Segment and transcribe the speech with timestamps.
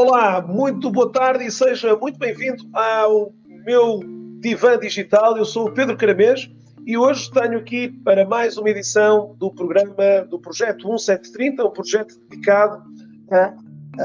[0.00, 3.32] Olá, muito boa tarde e seja muito bem-vindo ao
[3.66, 3.98] meu
[4.40, 5.36] divã digital.
[5.36, 6.48] Eu sou o Pedro Caramês
[6.86, 12.14] e hoje tenho aqui para mais uma edição do programa do Projeto 1730, um projeto
[12.30, 12.80] dedicado
[13.32, 13.54] a,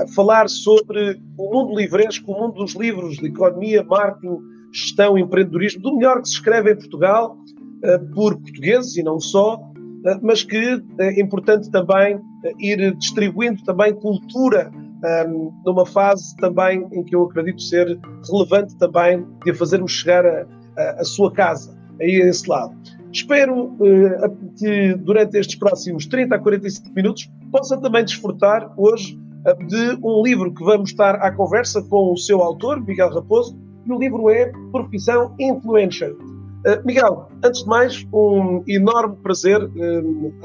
[0.02, 4.40] a falar sobre o mundo livresco, o mundo dos livros de economia, marketing,
[4.72, 7.38] gestão, empreendedorismo, do melhor que se escreve em Portugal
[7.84, 9.62] eh, por portugueses e não só,
[10.08, 14.72] eh, mas que é importante também eh, ir distribuindo também cultura
[15.04, 18.00] um, numa fase também em que eu acredito ser
[18.30, 20.46] relevante também de fazermos chegar a,
[20.78, 22.74] a, a sua casa, aí a esse lado.
[23.12, 29.68] Espero uh, que durante estes próximos 30 a 45 minutos possa também desfrutar hoje uh,
[29.68, 33.92] de um livro que vamos estar à conversa com o seu autor, Miguel Raposo, e
[33.92, 36.14] o livro é Profissão Influencer.
[36.14, 39.60] Uh, Miguel, antes de mais, um enorme prazer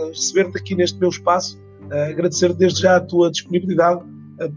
[0.08, 1.58] receber-te aqui neste meu espaço,
[1.90, 4.02] agradecer desde já a tua disponibilidade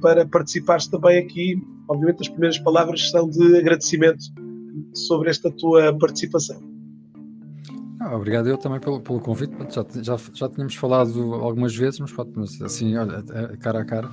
[0.01, 1.61] para participares também aqui.
[1.87, 4.23] Obviamente, as primeiras palavras são de agradecimento
[4.93, 6.61] sobre esta tua participação.
[7.99, 9.53] Ah, obrigado eu também pelo, pelo convite.
[9.69, 13.23] Já, já, já tínhamos falado algumas vezes, mas, mas assim, olha,
[13.59, 14.09] cara a cara.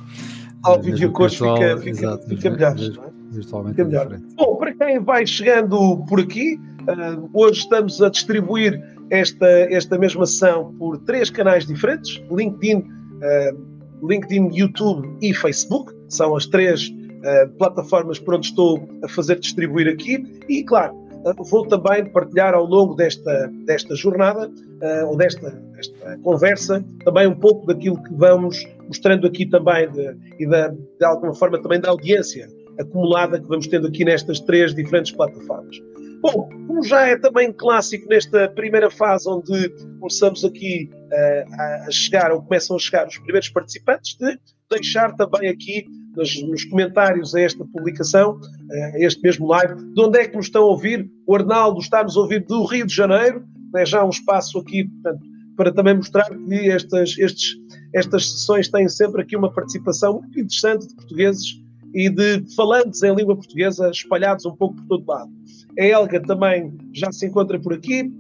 [0.62, 2.77] Ao vídeo cores fica, fica, exato, fica melhor.
[2.77, 3.10] É?
[3.30, 4.20] Virtualmente fica melhor.
[4.36, 8.78] Bom, para quem vai chegando por aqui, uh, hoje estamos a distribuir
[9.10, 15.92] esta, esta mesma sessão por três canais diferentes: LinkedIn, uh, LinkedIn, YouTube e Facebook.
[16.08, 20.24] São as três uh, plataformas por onde estou a fazer distribuir aqui.
[20.48, 26.19] E, claro, uh, vou também partilhar ao longo desta, desta jornada, uh, ou desta, desta
[26.19, 31.34] conversa, também um pouco daquilo que vamos mostrando aqui também, de, e da, de alguma
[31.34, 35.76] forma também da audiência acumulada que vamos tendo aqui nestas três diferentes plataformas.
[36.20, 39.69] Bom, como já é também clássico nesta primeira fase, onde
[40.00, 44.38] começamos aqui uh, a chegar, ou começam a chegar os primeiros participantes, de
[44.69, 50.00] deixar também aqui nos, nos comentários a esta publicação, uh, a este mesmo live, de
[50.00, 51.09] onde é que nos estão a ouvir.
[51.26, 53.44] O Arnaldo está-nos a ouvir do Rio de Janeiro,
[53.76, 55.25] é já um espaço aqui, portanto,
[55.56, 57.56] para também mostrar que estas, estes,
[57.94, 63.15] estas sessões têm sempre aqui uma participação muito interessante de portugueses e de falantes em
[63.15, 65.31] língua portuguesa espalhados um pouco por todo lado.
[65.78, 68.12] A Helga também já se encontra por aqui.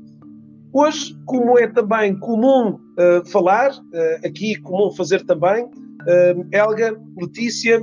[0.72, 7.80] Hoje, como é também comum uh, falar, uh, aqui comum fazer também, uh, Helga, Letícia,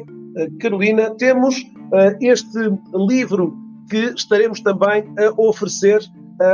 [0.60, 1.64] Carolina, temos
[2.20, 2.58] este
[2.94, 3.58] livro
[3.90, 6.02] que estaremos também a oferecer
[6.42, 6.54] a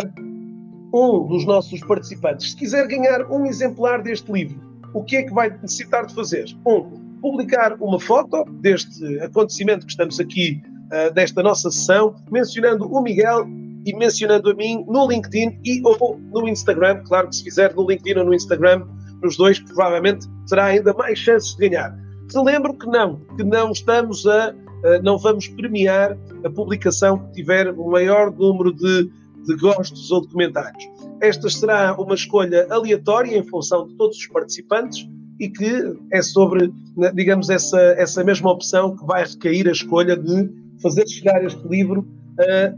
[0.94, 2.52] um dos nossos participantes.
[2.52, 4.60] Se quiser ganhar um exemplar deste livro,
[4.94, 6.46] o que é que vai necessitar de fazer?
[6.68, 13.02] Um, publicar uma foto deste acontecimento que estamos aqui, uh, desta nossa sessão, mencionando o
[13.02, 13.48] Miguel
[13.86, 17.04] e mencionando a mim no LinkedIn e ou no Instagram.
[17.06, 18.88] Claro que se fizer no LinkedIn ou no Instagram,
[19.22, 21.96] nos dois, provavelmente terá ainda mais chances de ganhar.
[22.34, 24.54] Relembro que não, que não estamos a,
[25.04, 29.12] não vamos premiar a publicação que tiver o maior número de,
[29.46, 30.84] de gostos ou de comentários.
[31.22, 35.08] Esta será uma escolha aleatória em função de todos os participantes
[35.42, 36.72] e que é sobre,
[37.16, 40.48] digamos, essa, essa mesma opção que vai recair a escolha de
[40.80, 42.08] fazer chegar este livro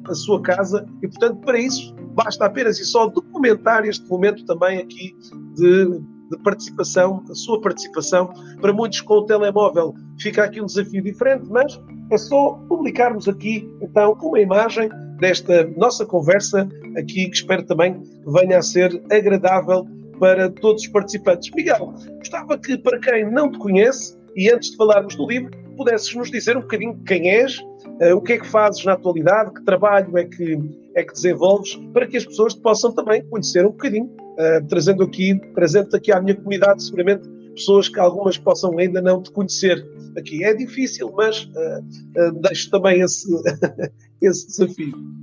[0.06, 4.78] à sua casa e, portanto, para isso basta apenas e só documentar este momento também
[4.78, 5.14] aqui
[5.56, 6.00] de,
[6.32, 8.34] de participação, a sua participação.
[8.62, 11.78] Para muitos com o telemóvel fica aqui um desafio diferente, mas
[12.12, 18.60] é só publicarmos aqui então uma imagem desta nossa conversa aqui que espero também venha
[18.60, 19.86] a ser agradável
[20.24, 21.52] para todos os participantes.
[21.54, 26.16] Miguel, gostava que, para quem não te conhece, e antes de falarmos do livro, pudesses
[26.16, 29.66] nos dizer um bocadinho quem és, uh, o que é que fazes na atualidade, que
[29.66, 30.58] trabalho é que,
[30.96, 35.04] é que desenvolves, para que as pessoas te possam também conhecer um bocadinho, uh, trazendo
[35.04, 39.86] aqui, presente aqui à minha comunidade, seguramente pessoas que algumas possam ainda não te conhecer
[40.18, 40.42] aqui.
[40.46, 43.28] É difícil, mas uh, deixo também esse,
[44.24, 45.23] esse desafio.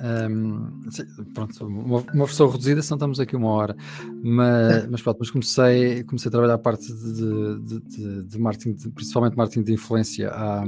[0.00, 0.80] Um,
[1.34, 3.76] pronto, uma, uma, versão reduzida, senão estamos aqui uma hora.
[4.22, 8.74] Mas, mas pronto, mas comecei, comecei a trabalhar a parte de, de, de, de marketing,
[8.74, 10.64] de, principalmente marketing de influência há,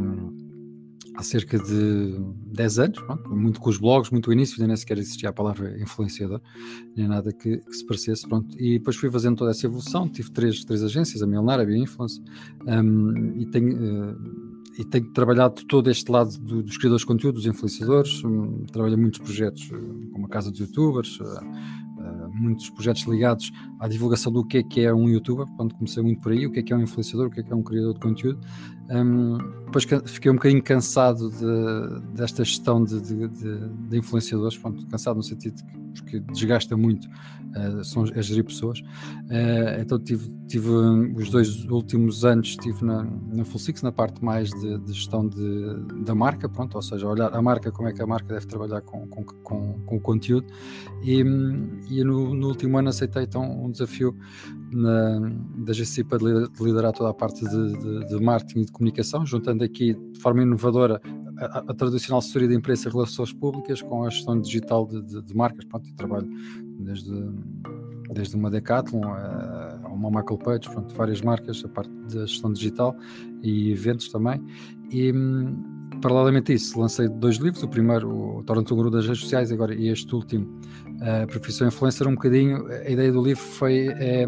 [1.14, 4.76] há cerca de 10 anos, pronto, muito com os blogs, muito o início, ainda nem
[4.76, 6.40] sequer existia a palavra influenciador,
[6.96, 8.56] nem nada que, que, se parecesse, pronto.
[8.58, 11.78] E depois fui fazendo toda essa evolução, tive três, três agências, a Milnar, a Bia
[11.78, 12.20] Influence,
[12.66, 14.10] um, e tenho.
[14.10, 14.49] Uh,
[14.80, 18.94] e tenho trabalhado todo este lado do, dos criadores de conteúdo, dos influenciadores, um, trabalho
[18.94, 21.70] em muitos projetos, uh, como a Casa dos Youtubers, uh,
[22.32, 26.22] muitos projetos ligados à divulgação do que é que é um youtuber, quando comecei muito
[26.22, 27.62] por aí, o que é que é um influenciador, o que é que é um
[27.62, 28.40] criador de conteúdo,
[28.90, 34.84] Um, depois fiquei um bocadinho cansado de, desta gestão de, de, de, de influenciadores, pronto,
[34.88, 37.08] cansado no sentido de que porque desgasta muito
[37.56, 38.80] uh, são a gerir pessoas.
[38.80, 44.24] Uh, então tive, tive os dois últimos anos estive na, na Full Six, na parte
[44.24, 47.92] mais de, de gestão de, da marca, pronto, ou seja, olhar a marca, como é
[47.92, 50.46] que a marca deve trabalhar com, com, com, com o conteúdo.
[51.02, 54.16] E, e no, no, último ano aceitei então um desafio
[54.72, 55.20] na,
[55.58, 56.18] da GC para
[56.60, 60.42] liderar toda a parte de, de, de marketing e de comunicação, juntando aqui de forma
[60.42, 61.00] inovadora
[61.40, 65.22] a, a, tradicional assessoria de imprensa e relações públicas com a gestão digital de, de,
[65.22, 65.64] de marcas.
[65.64, 66.28] Pronto, eu trabalho
[66.78, 67.12] desde,
[68.12, 72.52] desde uma Decathlon a, a uma Michael Page, pronto, várias marcas, a parte da gestão
[72.52, 72.94] digital
[73.42, 74.40] e eventos também.
[74.90, 75.12] E,
[76.02, 77.62] paralelamente a isso, lancei dois livros.
[77.62, 80.60] O primeiro, o Torna-te Guru das redes sociais, agora, e este último,
[81.00, 82.06] a Profissão Influencer.
[82.06, 83.88] Um bocadinho, a ideia do livro foi.
[83.88, 84.26] É,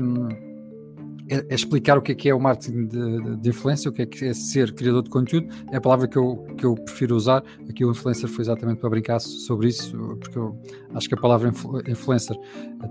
[1.28, 4.02] é, é, explicar o que é que é o marketing de, de, influência, o que
[4.02, 7.16] é que é ser criador de conteúdo, é a palavra que eu, que eu prefiro
[7.16, 7.42] usar.
[7.69, 10.58] Aqui o influencer foi exatamente para brincar sobre isso, porque eu
[10.94, 12.36] acho que a palavra influ, influencer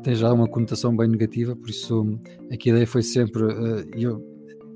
[0.04, 2.20] tem já uma conotação bem negativa, por isso
[2.52, 4.24] aqui a ideia foi sempre, eh, eu,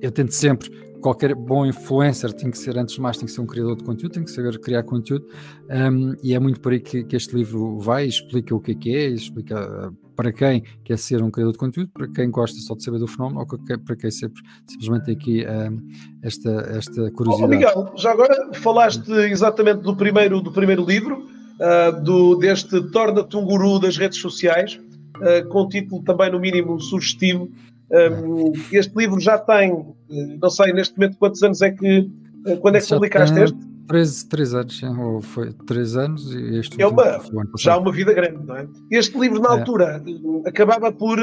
[0.02, 0.70] eu tento sempre
[1.06, 3.84] qualquer bom influencer tem que ser, antes de mais, tem que ser um criador de
[3.84, 5.28] conteúdo, tem que saber criar conteúdo,
[5.70, 8.76] um, e é muito por aí que, que, este livro vai, explica o que é
[8.76, 12.76] que é, explica para quem quer ser um criador de conteúdo, para quem gosta só
[12.76, 15.88] de saber do fenómeno, ou para quem sempre, simplesmente tem aqui um,
[16.22, 17.44] esta, esta curiosidade.
[17.44, 21.28] Oh, Miguel, já agora falaste exatamente do primeiro, do primeiro livro,
[21.60, 24.80] uh, do, deste Torna-te um Guru das redes sociais,
[25.18, 27.50] uh, com título também, no mínimo, sugestivo,
[27.92, 29.72] um, este livro já tem,
[30.10, 32.10] eh, não sei neste momento quantos anos é que,
[32.48, 33.58] eh, quando é que publicaste este?
[33.88, 37.22] Três, três anos, ou foi três anos e este é uma,
[37.58, 38.68] já uma vida grande, não é?
[38.90, 39.60] Este livro na é.
[39.60, 40.02] altura
[40.46, 41.20] acabava por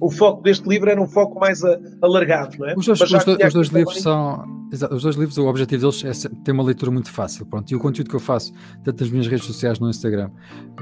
[0.00, 1.62] o foco deste livro era um foco mais
[2.02, 2.74] alargado, não é?
[2.76, 4.94] Os dois, os dois, os dois livros são Exato.
[4.94, 7.46] Os dois livros, o objetivo deles é ter uma leitura muito fácil.
[7.46, 7.70] Pronto.
[7.70, 8.52] E o conteúdo que eu faço,
[8.84, 10.30] tanto nas minhas redes sociais no Instagram,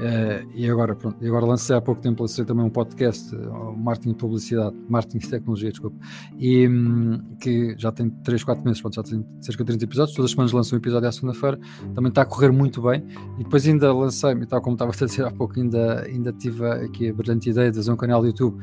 [0.01, 3.75] eh, e agora, pronto, e agora lancei há pouco tempo lancei também um podcast, uh,
[3.77, 5.97] Marketing e Publicidade, Marketing e Tecnologia, desculpa,
[6.37, 10.15] e um, que já tem 3, 4 meses, pronto, já tem cerca de 30 episódios,
[10.15, 11.59] todas as semanas lanço um episódio à segunda-feira,
[11.95, 13.05] também está a correr muito bem.
[13.39, 17.09] E depois ainda lancei, tal como estava a dizer há pouco, ainda, ainda tive aqui
[17.09, 18.57] a brilhante ideia de fazer um canal do YouTube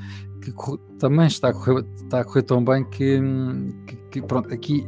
[0.52, 4.52] que também está a correr, está a correr tão bem que, hum, que, que pronto,
[4.52, 4.86] aqui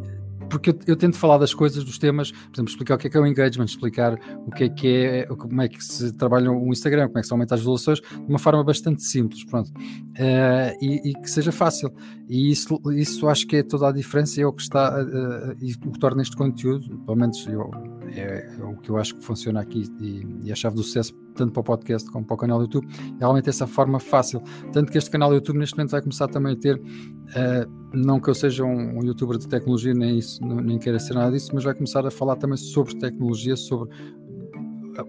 [0.49, 3.11] porque eu, eu, tento falar das coisas, dos temas, por exemplo, explicar o que é
[3.11, 6.51] que é o engagement, explicar o que é que é, como é que se trabalha
[6.51, 9.69] o Instagram, como é que se aumenta as visualizações, de uma forma bastante simples, pronto,
[9.71, 11.93] uh, e, e, que seja fácil.
[12.29, 15.57] E isso, isso acho que é toda a diferença e é o que está, uh,
[15.61, 17.71] e o que torna este conteúdo, pelo menos eu,
[18.15, 21.15] é, é, o que eu acho que funciona aqui e, e a chave do sucesso
[21.37, 24.43] tanto para o podcast como para o canal do YouTube, é realmente essa forma fácil.
[24.73, 28.19] Tanto que este canal do YouTube neste momento vai começar também a ter, uh, não
[28.19, 31.51] que eu seja um, um, youtuber de tecnologia, nem, isso, nem queira ser nada disso,
[31.55, 33.91] mas vai começar a falar também sobre tecnologia, sobre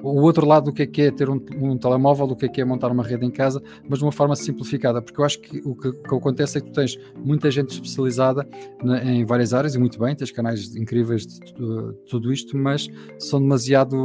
[0.02, 2.50] o outro lado do que é que é ter um, um, telemóvel, do que é
[2.50, 5.40] que é montar uma rede em casa, mas de uma forma simplificada, porque eu acho
[5.40, 8.48] que o que, que acontece é que tu tens muita gente especializada
[8.84, 12.58] na, em várias áreas, e muito bem, tens canais incríveis de, de, de tudo isto,
[12.58, 12.88] mas
[13.20, 13.98] são demasiado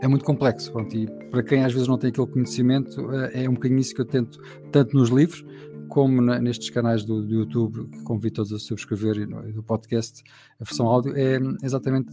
[0.00, 0.72] é muito complexo.
[0.72, 3.94] Pronto, e para quem às vezes não tem aquele conhecimento, eh, é um bocadinho isso
[3.94, 4.40] que eu tento,
[4.72, 5.44] tanto nos livros
[5.90, 10.22] como nestes canais do, do, YouTube, que convido todos a subscrever e do podcast,
[10.60, 12.12] a versão áudio, é exatamente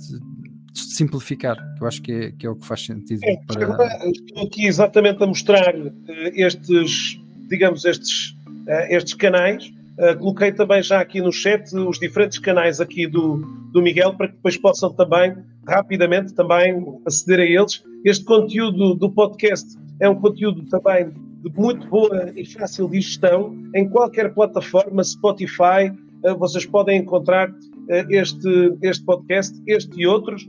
[0.73, 3.21] simplificar, que eu acho que é, que é o que faz sentido.
[3.23, 4.09] É, para...
[4.09, 7.19] Estou aqui exatamente a mostrar eh, estes,
[7.49, 8.35] digamos, estes,
[8.67, 9.71] eh, estes canais.
[9.97, 13.37] Uh, coloquei também já aqui no chat os diferentes canais aqui do,
[13.73, 15.35] do Miguel para que depois possam também
[15.67, 17.83] rapidamente também aceder a eles.
[18.05, 21.09] Este conteúdo do podcast é um conteúdo também
[21.41, 25.91] de muito boa e fácil de gestão em qualquer plataforma, Spotify,
[26.23, 27.49] eh, vocês podem encontrar
[27.89, 30.47] eh, este, este podcast, este e outros.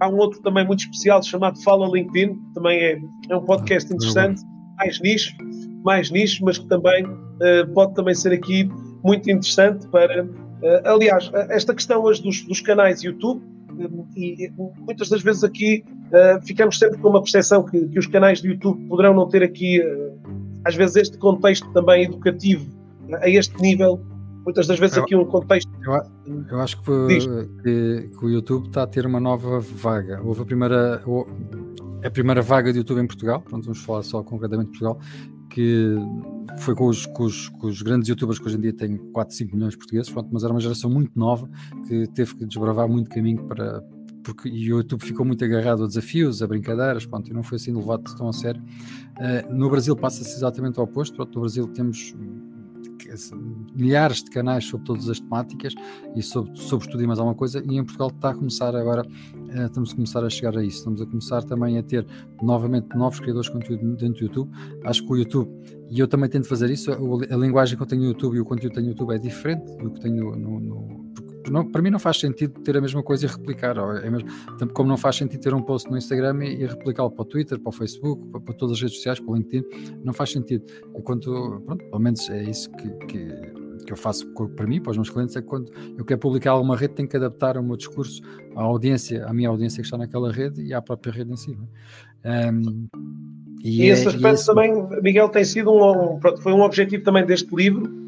[0.00, 3.92] Há um outro também muito especial chamado Fala LinkedIn, que também é, é um podcast
[3.92, 4.42] ah, interessante,
[4.76, 5.36] mais nicho,
[5.84, 8.68] mais nicho, mas que também uh, pode também ser aqui
[9.04, 10.24] muito interessante para.
[10.24, 10.28] Uh,
[10.84, 13.42] aliás, esta questão hoje dos, dos canais YouTube,
[14.16, 18.40] e muitas das vezes aqui uh, ficamos sempre com uma percepção que, que, os canais
[18.40, 20.18] de YouTube poderão não ter aqui, uh,
[20.64, 22.66] às vezes, este contexto também educativo
[23.20, 24.00] a este nível.
[24.44, 25.70] Muitas das vezes eu, aqui um contexto.
[25.82, 27.18] Eu, eu acho que,
[27.62, 30.20] que, que, o YouTube está a ter uma nova vaga.
[30.22, 31.02] Houve a primeira,
[32.04, 34.98] a primeira vaga de YouTube em Portugal, pronto, vamos falar só concretamente de Portugal,
[35.48, 35.96] que
[36.58, 39.34] foi com os, com, os, com os, grandes youtubers que hoje em dia têm 4,
[39.34, 41.48] 5 milhões de portugueses, pronto, mas era uma geração muito nova
[41.86, 43.82] que teve que desbravar muito caminho para.
[44.24, 47.72] Porque o YouTube ficou muito agarrado a desafios, a brincadeiras, pronto, e não foi assim
[47.72, 48.62] levado tão a sério.
[48.62, 51.16] Uh, no Brasil passa-se exatamente o oposto.
[51.16, 52.14] Pronto, no Brasil temos
[53.74, 55.74] milhares de canais sobre todas as temáticas
[56.14, 59.02] e sobre, sobre tudo e mais alguma coisa, e em Portugal está a começar agora,
[59.02, 62.06] uh, estamos a começar a chegar a isso, estamos a começar também a ter
[62.42, 64.50] novamente novos criadores de conteúdo dentro do YouTube.
[64.84, 65.50] Acho que o YouTube,
[65.90, 68.40] e eu também tento fazer isso, a, a linguagem que eu tenho no YouTube e
[68.40, 71.01] o conteúdo que tenho no YouTube é diferente do que tenho no, no
[71.50, 73.76] não, para mim não faz sentido ter a mesma coisa e replicar.
[74.02, 74.28] É mesmo,
[74.72, 77.58] como não faz sentido ter um post no Instagram e, e replicá-lo para o Twitter,
[77.58, 79.64] para o Facebook, para, para, todas as redes sociais, para o LinkedIn,
[80.04, 80.64] não faz sentido.
[80.96, 83.28] Enquanto, pronto, pelo menos é isso que, que,
[83.86, 86.52] que, eu faço para mim, para os meus clientes, é que quando eu quero publicar
[86.52, 88.22] alguma rede, tenho que adaptar o meu discurso
[88.54, 91.58] à audiência, à minha audiência que está naquela rede e à própria rede em si.
[92.22, 92.50] É?
[92.50, 92.86] Um,
[93.62, 97.04] e, e, esse é, aspecto e também, Miguel, tem sido um, pronto, foi um objetivo
[97.04, 98.01] também deste livro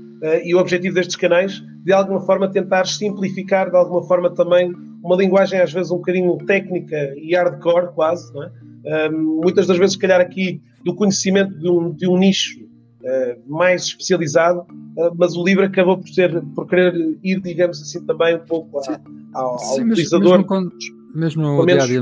[0.44, 5.16] e o objetivo destes canais de alguma forma tentar simplificar, de alguma forma também uma
[5.16, 9.08] linguagem às vezes um bocadinho técnica e hardcore quase, é?
[9.08, 13.84] Muitas das vezes, se calhar aqui do conhecimento de um, de um nicho uh, mais
[13.84, 18.44] especializado, uh, mas o livro acabou por ser, por querer ir, digamos assim, também um
[18.44, 19.00] pouco a,
[19.32, 20.32] ao, ao Sim, utilizador.
[20.32, 20.72] Mesmo, quando,
[21.14, 22.00] mesmo no dia a dia,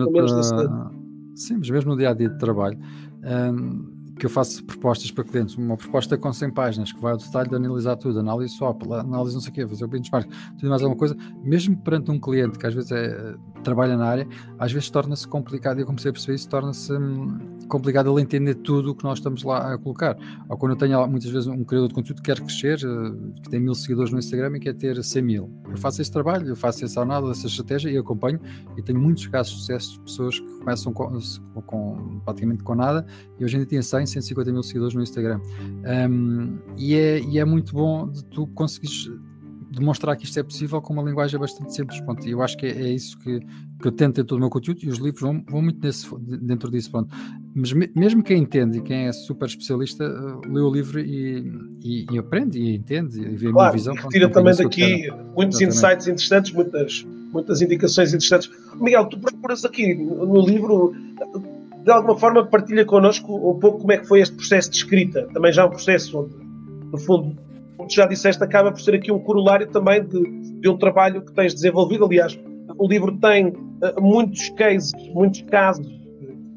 [1.36, 2.78] sim, mas mesmo no dia a dia de trabalho.
[4.22, 7.48] Que eu faço propostas para clientes, uma proposta com 100 páginas, que vai ao detalhe
[7.48, 10.80] de analisar tudo, análise swap, análise não sei o quê, fazer o benchmark, tudo mais
[10.80, 14.28] alguma coisa, mesmo perante um cliente que às vezes é, trabalha na área,
[14.60, 18.54] às vezes torna-se complicado, e eu comecei a perceber isso, torna-se hum, complicado ele entender
[18.56, 20.16] tudo o que nós estamos lá a colocar.
[20.48, 23.50] Ou quando eu tenho muitas vezes um criador de conteúdo que quer crescer, eh, que
[23.50, 25.50] tem mil seguidores no Instagram e quer ter 100 mil.
[25.70, 28.38] Eu faço esse trabalho, eu faço essa análise, essa estratégia e acompanho,
[28.76, 31.18] e tenho muitos casos de sucesso de pessoas que começam com,
[31.66, 33.06] com praticamente com nada,
[33.38, 35.40] e hoje em dia têm 100, 150 mil seguidores no Instagram.
[36.10, 39.08] Um, e, é, e é muito bom de tu conseguires
[39.72, 42.00] demonstrar que isto é possível com uma linguagem bastante simples.
[42.00, 44.50] Pronto, eu acho que é, é isso que, que, eu tento em todo o meu
[44.50, 46.90] conteúdo e os livros vão, vão muito nesse, dentro disso.
[46.90, 47.08] Pronto.
[47.54, 51.50] Mas me, mesmo quem entende e quem é super especialista, uh, lê o livro e,
[51.82, 53.94] e, e, aprende e entende e vê claro, a minha visão.
[53.94, 55.66] Retira também daqui muitos Exatamente.
[55.68, 58.50] insights interessantes, muitas, muitas indicações interessantes.
[58.78, 60.94] Miguel, tu procuras aqui no livro
[61.84, 65.26] de alguma forma partilha connosco um pouco como é que foi este processo de escrita.
[65.32, 66.34] Também já é um processo onde,
[66.90, 67.36] no fundo,
[67.76, 70.22] como tu já disseste, acaba por ser aqui um corolário também de,
[70.60, 72.04] de um trabalho que tens desenvolvido.
[72.04, 72.38] Aliás,
[72.78, 75.86] o livro tem uh, muitos cases, muitos casos,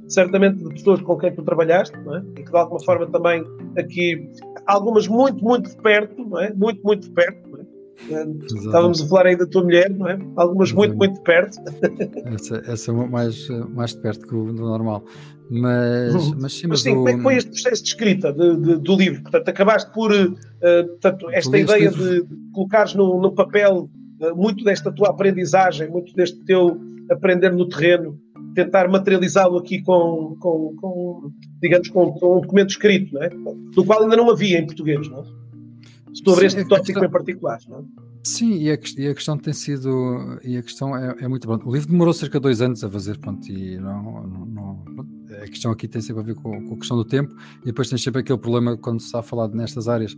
[0.08, 2.40] certamente de pessoas com quem tu trabalhaste, é?
[2.40, 3.44] e que de alguma forma também
[3.78, 4.30] aqui,
[4.68, 6.54] algumas muito, muito de perto, é?
[6.54, 7.45] muito, muito de perto,
[8.46, 10.20] Estávamos a falar aí da tua mulher, não é?
[10.36, 11.58] Algumas muito, muito de perto.
[12.26, 15.04] Essa, essa é mais, mais de perto que o do normal.
[15.50, 16.38] Mas, uhum.
[16.42, 18.96] mas sim, mas sim como é que foi este processo de escrita de, de, do
[18.96, 19.22] livro?
[19.22, 20.36] Portanto, acabaste por uh,
[20.88, 23.90] portanto, esta ideia de, de colocares no, no papel
[24.22, 26.80] uh, muito desta tua aprendizagem, muito deste teu
[27.12, 28.20] aprender no terreno,
[28.56, 33.30] tentar materializá-lo aqui com, com, com digamos, com, com, um documento escrito, não é?
[33.30, 35.45] do qual ainda não havia em português, não é?
[36.24, 37.60] Sobre este tópico questão, em particular.
[37.68, 37.84] Não é?
[38.24, 41.70] Sim, e a, e a, questão tem sido, e a questão é, é muito pronto.
[41.70, 44.86] O livro demorou cerca de dois anos a fazer, pronto, e não, não, não
[45.44, 47.90] a questão aqui tem sempre a ver com, com, a questão do tempo, e depois
[47.90, 50.18] tem sempre aquele problema quando se está a falar nestas áreas,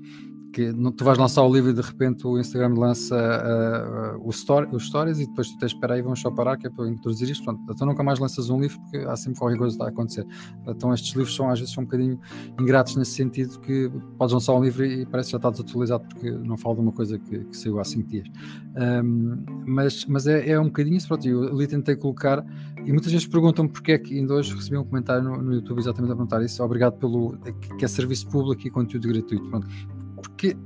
[0.54, 4.28] que não, tu vais lançar o livro e de repente o Instagram lança uh, uh,
[4.28, 6.70] o story, os stories e depois tu tens, espera aí, vamos só parar que é
[6.70, 9.76] para introduzir isto, pronto, então nunca mais lanças um livro porque há sempre qualquer coisa
[9.76, 10.26] que está a acontecer.
[10.68, 12.20] Então estes livros são às vezes são um bocadinho
[12.60, 16.32] ingratos nesse sentido que podes lançar um livro e parece que já está desatualizado porque
[16.32, 18.28] não fala de uma coisa que, que saiu há 5 dias.
[18.76, 22.46] Um, mas mas é, é um bocadinho isso, pronto, eu ali tentei colocar
[22.86, 25.80] e muitas vezes perguntam porque é que ainda hoje recebi um comentário no, no YouTube
[25.80, 27.38] exatamente a perguntar isso, obrigado pelo
[27.78, 29.50] que é serviço público e conteúdo gratuito.
[29.50, 30.58] Pronto porque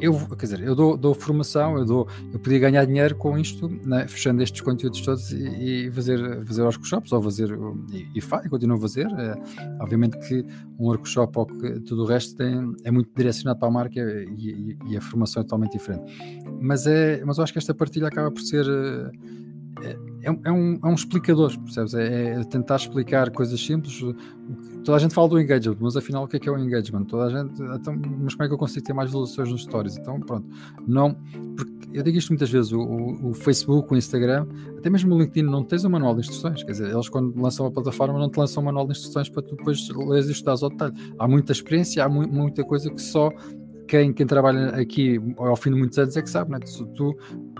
[0.00, 3.68] eu, quer dizer, eu dou, dou, formação, eu dou, eu podia ganhar dinheiro com isto,
[3.84, 7.50] né, fechando estes conteúdos todos e, e fazer, fazer workshops, ou fazer,
[7.92, 9.06] e, e, continuo a fazer.
[9.06, 9.34] É,
[9.80, 10.44] obviamente que
[10.78, 14.76] um workshop ou que tudo o resto tem, é muito direcionado para a marca e,
[14.86, 16.04] e, a formação é totalmente diferente.
[16.60, 18.66] Mas, é, mas eu acho que esta partilha acaba por ser.
[19.82, 21.94] É, é, é um, é um explicador, percebes?
[21.94, 24.00] É, é, tentar explicar coisas simples,
[24.84, 27.04] toda a gente fala do engagement, mas afinal o que é que é o engagement?
[27.04, 29.96] Toda a gente, então, mas como é que eu consigo ter mais visualizações nos stories?
[29.96, 30.46] Então, pronto,
[30.86, 31.16] não,
[31.92, 34.46] eu digo isto muitas vezes, o, o, o, Facebook, o Instagram,
[34.78, 37.66] até mesmo o LinkedIn, não tens um manual de instruções, quer dizer, eles quando lançam
[37.66, 40.62] a plataforma não te lançam um manual de instruções para tu depois leres e estudares
[40.62, 40.94] ao detalhe.
[41.18, 43.30] Há muita experiência, há mu muita coisa que só
[43.90, 46.60] quem, quem trabalha aqui ao fim de muitos anos é que sabe, né?
[46.60, 47.16] tu, tu,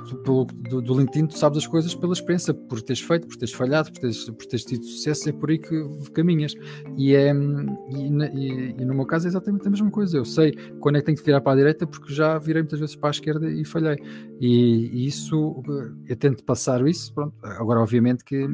[0.08, 3.36] tu pelo, do, do, LinkedIn tu sabes as coisas pela experiência, por teres feito, por
[3.36, 5.74] teres falhado, por teres, por teres tido sucesso, é por aí que
[6.14, 6.54] caminhas.
[6.96, 10.18] E, é, e, e, e, no meu caso é exatamente a mesma coisa.
[10.18, 12.78] Eu sei quando é que tenho que virar para a direita porque já virei muitas
[12.78, 13.98] vezes para a esquerda e falhei.
[14.40, 15.60] E, e isso,
[16.06, 17.34] eu tento passar isso, pronto.
[17.42, 18.48] Agora, obviamente que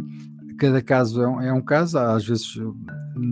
[0.57, 2.59] cada caso é um, é um caso, às vezes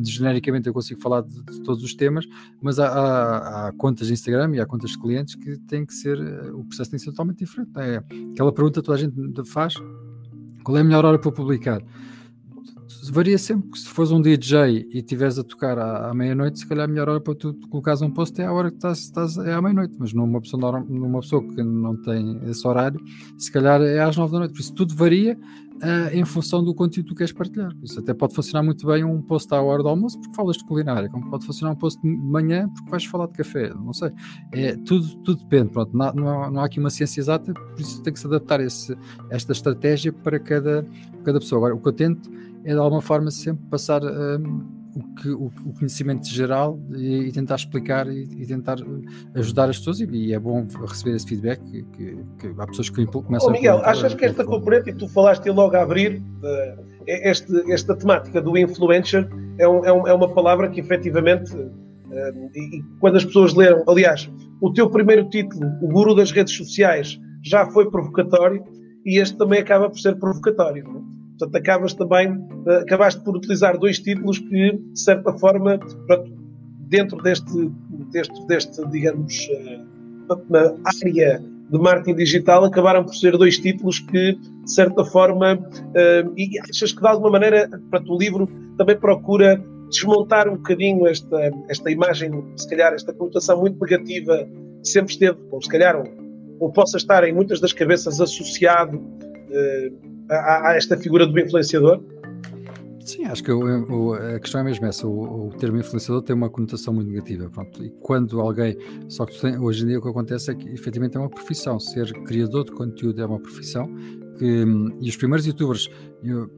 [0.04, 2.26] genericamente eu consigo falar de, de todos os temas,
[2.60, 5.94] mas há, há, há, contas de Instagram e há contas de clientes que têm que
[5.94, 6.18] ser,
[6.52, 7.70] o processo tem que ser totalmente diferente.
[7.76, 8.02] É
[8.32, 9.74] aquela pergunta que toda a gente faz:
[10.62, 11.82] qual é a melhor hora para publicar?
[13.10, 13.78] varia sempre.
[13.78, 17.08] Se fores um DJ e estiveres a tocar à, à meia-noite, se calhar a melhor
[17.08, 19.94] hora para tu colocares um post é a hora que estás, estás é à meia-noite.
[19.98, 23.00] Mas numa pessoa, numa pessoa que não tem esse horário,
[23.36, 24.52] se calhar é às nove da noite.
[24.52, 25.38] Por isso tudo varia
[25.76, 27.70] uh, em função do conteúdo que queres partilhar.
[27.82, 30.64] Isso até pode funcionar muito bem um post à hora do almoço porque falas de
[30.64, 33.72] culinária, como pode funcionar um post de manhã porque vais falar de café.
[33.74, 34.10] Não sei.
[34.52, 35.70] É, tudo, tudo depende.
[35.70, 38.60] Pronto, não, há, não há aqui uma ciência exata, por isso tem que se adaptar
[38.60, 38.96] esse,
[39.30, 40.86] esta estratégia para cada,
[41.24, 41.58] cada pessoa.
[41.58, 42.30] Agora, o que eu tento
[42.64, 47.32] é de alguma forma sempre passar um, o, que, o, o, conhecimento geral e, e
[47.32, 48.76] tentar explicar e, e, tentar
[49.34, 52.90] ajudar as pessoas e, e, é bom receber esse feedback que, que, que há pessoas
[52.90, 56.18] que começam oh, Miguel, a achas que esta componente, e tu falaste logo a abrir
[56.18, 61.54] uh, este, esta temática do influencer é, um, é, um, é uma palavra que efetivamente
[61.56, 66.56] uh, e, quando as pessoas leram, aliás, o teu primeiro título, o guru das redes
[66.56, 68.64] sociais, já foi provocatório
[69.04, 70.84] e este também acaba por ser provocatório.
[70.84, 71.23] Não é?
[71.38, 75.78] Portanto, acabas também, eh, acabaste por utilizar dois títulos que, de certa forma,
[76.88, 77.70] dentro deste,
[78.12, 79.80] deste, deste digamos, eh,
[81.02, 86.58] área de marketing digital, acabaram por ser dois títulos que, de certa forma, uh, e
[86.60, 91.90] achas que de alguma maneira, para o livro também procura desmontar um bocadinho esta, esta
[91.90, 94.46] imagem, se calhar esta conotação muito negativa
[94.82, 96.02] que sempre esteve, ou se calhar,
[96.60, 99.02] ou, possa estar em muitas das cabeças associado
[100.30, 102.02] a, a esta figura do influenciador?
[103.04, 105.06] Sim, acho que o, a questão é mesmo essa.
[105.06, 107.50] O, o, termo influenciador tem uma conotação muito negativa.
[107.50, 107.84] Pronto.
[107.84, 108.78] E quando alguém.
[109.08, 111.78] Só que tem, hoje em dia o que acontece é que efetivamente é uma profissão.
[111.78, 113.86] Ser criador de conteúdo é uma profissão.
[114.38, 114.64] Que,
[115.00, 115.90] e os primeiros youtubers.
[116.22, 116.50] Eu,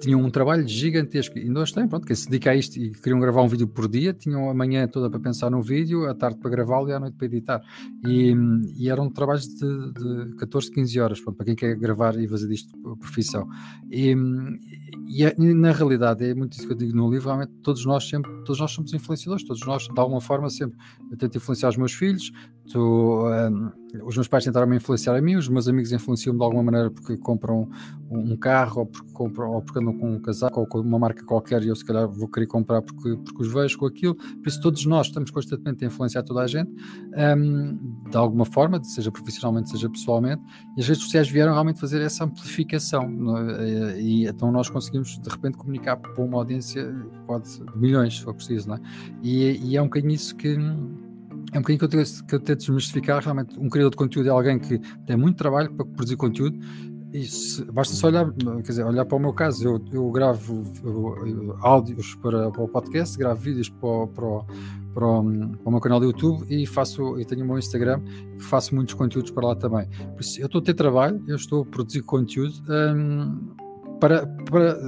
[0.00, 3.18] tinham um trabalho gigantesco e nós têm, pronto, quem se dedica a isto e queriam
[3.20, 6.38] gravar um vídeo por dia, tinham a manhã toda para pensar no vídeo, a tarde
[6.38, 7.62] para gravá-lo e à noite para editar.
[8.06, 8.34] E,
[8.76, 12.48] e eram trabalhos de, de 14, 15 horas, pronto, para quem quer gravar e fazer
[12.48, 13.48] disto profissão.
[13.90, 14.14] E,
[15.06, 17.84] e, é, e, na realidade, é muito isso que eu digo no livro, realmente todos
[17.84, 20.78] nós sempre, todos nós somos influenciadores, todos nós, de alguma forma, sempre.
[21.10, 22.32] Eu tento influenciar os meus filhos,
[22.70, 23.70] tu, um,
[24.04, 26.90] os meus pais tentaram me influenciar a mim, os meus amigos influenciam-me de alguma maneira
[26.90, 27.68] porque compram
[28.10, 30.98] um, um carro ou porque compram ou porque andam com um casaco ou com uma
[30.98, 34.14] marca qualquer e eu se calhar vou querer comprar porque, porque os vejo com aquilo.
[34.14, 36.70] Por isso, todos nós estamos constantemente a influenciar toda a gente,
[37.36, 37.78] um,
[38.10, 40.42] de alguma forma, seja profissionalmente, seja pessoalmente,
[40.76, 43.38] e as redes sociais vieram realmente fazer essa amplificação.
[43.38, 44.00] É?
[44.00, 46.92] E, então nós conseguimos de repente comunicar para uma audiência
[47.26, 48.80] pode, de milhões, se for preciso, não é?
[49.22, 50.56] E, e é um bocadinho isso que
[51.52, 53.22] é um bocadinho que eu, tento, que eu tento desmistificar.
[53.22, 56.58] Realmente, um criador de conteúdo é alguém que tem muito trabalho para produzir conteúdo
[57.12, 59.66] isso, basta só olhar, quer dizer, olhar para o meu caso.
[59.66, 64.44] Eu, eu gravo eu, áudios para, para, o podcast, gravo vídeos para, para,
[64.94, 65.22] para, o,
[65.58, 68.00] para o meu canal do YouTube e faço, eu tenho o meu Instagram
[68.42, 69.88] faço muitos conteúdos para lá também.
[70.14, 72.54] Por isso, eu estou a ter trabalho, eu estou a produzir conteúdo.
[72.68, 73.54] Hum,
[74.02, 74.80] para, para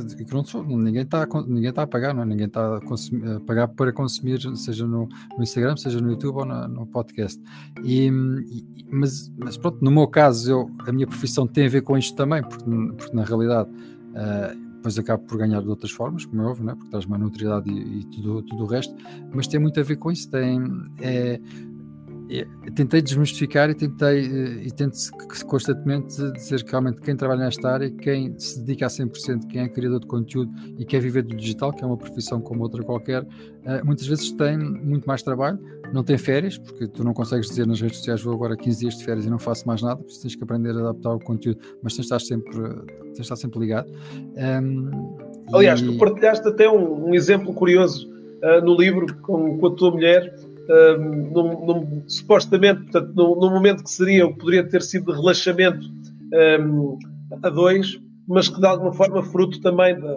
[0.67, 2.27] ninguém está ninguém está a pagar, não é?
[2.27, 6.45] ninguém está a, a, pagar para consumir, seja no, no, Instagram, seja no YouTube ou
[6.45, 7.41] no, podcast.
[7.85, 11.83] E, e, mas, mas pronto, no meu caso, eu, a minha profissão tem a ver
[11.83, 12.65] com isto também, porque,
[12.99, 16.75] porque na realidade uh, depois acabo por ganhar de outras formas, como é óbvio, é?
[16.75, 18.97] porque traz uma nutrição e, e, tudo, tudo o resto,
[19.33, 20.29] mas tem muito a ver com isso.
[20.29, 20.61] Tem,
[21.01, 21.41] é,
[22.75, 24.97] tentei desmistificar e tentei eh, e tento
[25.47, 29.69] constantemente dizer que realmente quem trabalha nesta área, quem se dedica a 100%, quem é
[29.69, 33.27] criador de conteúdo e quer viver do digital, que é uma profissão como outra qualquer,
[33.65, 35.59] eh, muitas vezes tem muito mais trabalho,
[35.93, 38.99] não tem férias, porque tu não consegues dizer nas redes sociais vou agora 15 dias
[38.99, 41.61] de férias e não faço mais nada, porque tens que aprender a adaptar o conteúdo,
[41.83, 43.93] mas tens de estar sempre, tens de estar sempre ligado.
[44.63, 45.17] Um,
[45.53, 45.87] Aliás, e...
[45.87, 48.09] tu partilhaste até um, um exemplo curioso
[48.43, 50.35] uh, no livro com, com a tua mulher,
[50.69, 55.87] um, num, num, supostamente, portanto, num, num, momento que seria, poderia ter sido de relaxamento
[56.61, 56.99] um,
[57.43, 60.17] a dois, mas que de alguma forma fruto também da,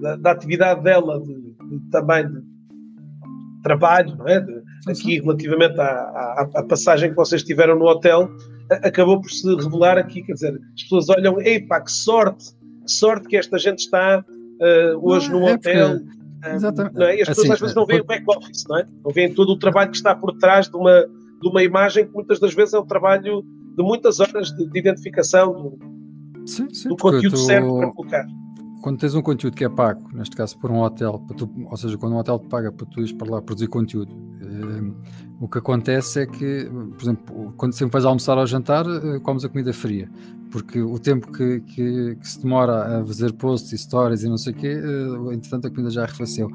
[0.00, 2.42] da, da atividade dela, de, de, também de
[3.62, 4.40] trabalho, não é?
[4.40, 8.30] De, aqui relativamente à, à, à, passagem que vocês tiveram no hotel,
[8.70, 12.52] acabou por se revelar aqui, quer dizer, as pessoas olham, ei pá, que sorte,
[12.84, 15.98] que sorte que esta gente está uh, hoje no é hotel.
[15.98, 16.94] Porque Exatamente.
[16.94, 17.16] Não é?
[17.16, 18.86] E as pessoas assim, às vezes não veem o back-office, não é?
[19.04, 21.06] Não veem todo o trabalho que está por trás de uma,
[21.40, 23.42] de uma imagem que muitas das vezes é o trabalho
[23.76, 25.78] de muitas horas de, de identificação do,
[26.46, 28.26] sim, sim, do conteúdo tu, certo para colocar.
[28.80, 31.96] Quando tens um conteúdo que é pago, neste caso por um hotel, tu, ou seja,
[31.98, 34.94] quando um hotel te paga para tu ires para lá produzir conteúdo, uh,
[35.40, 39.44] o que acontece é que, por exemplo, quando sempre vais almoçar ou jantar, uh, comes
[39.44, 40.10] a comida fria,
[40.50, 44.38] porque o tempo que, que, que, se demora a fazer posts e stories e não
[44.38, 46.48] sei o quê, uh, entretanto a comida já arrefeceu.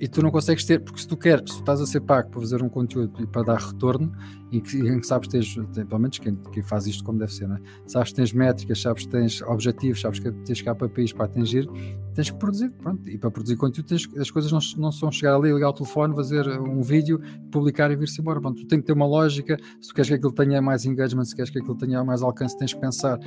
[0.00, 2.30] E tu não consegues ter, porque se tu queres, se tu estás a ser pago
[2.30, 4.12] para fazer um conteúdo e para dar retorno,
[4.50, 7.50] em que, que sabes que tens, pelo menos quem, quem, faz isto como deve ser,
[7.50, 7.58] é?
[7.86, 11.68] sabes que tens métricas, sabes que tens objetivos, sabes que tens KPIs para atingir,
[12.14, 15.34] tens que produzir, pronto, e para produzir conteúdo tens, as coisas não, não são chegar
[15.34, 18.86] ali, ligar o telefone, fazer um vídeo, publicar e vir-se embora, pronto, tu tens que
[18.86, 21.76] ter uma lógica, se tu queres que aquilo tenha mais engagement, se queres que aquilo
[21.76, 23.18] tenha mais alcance, tens que pensar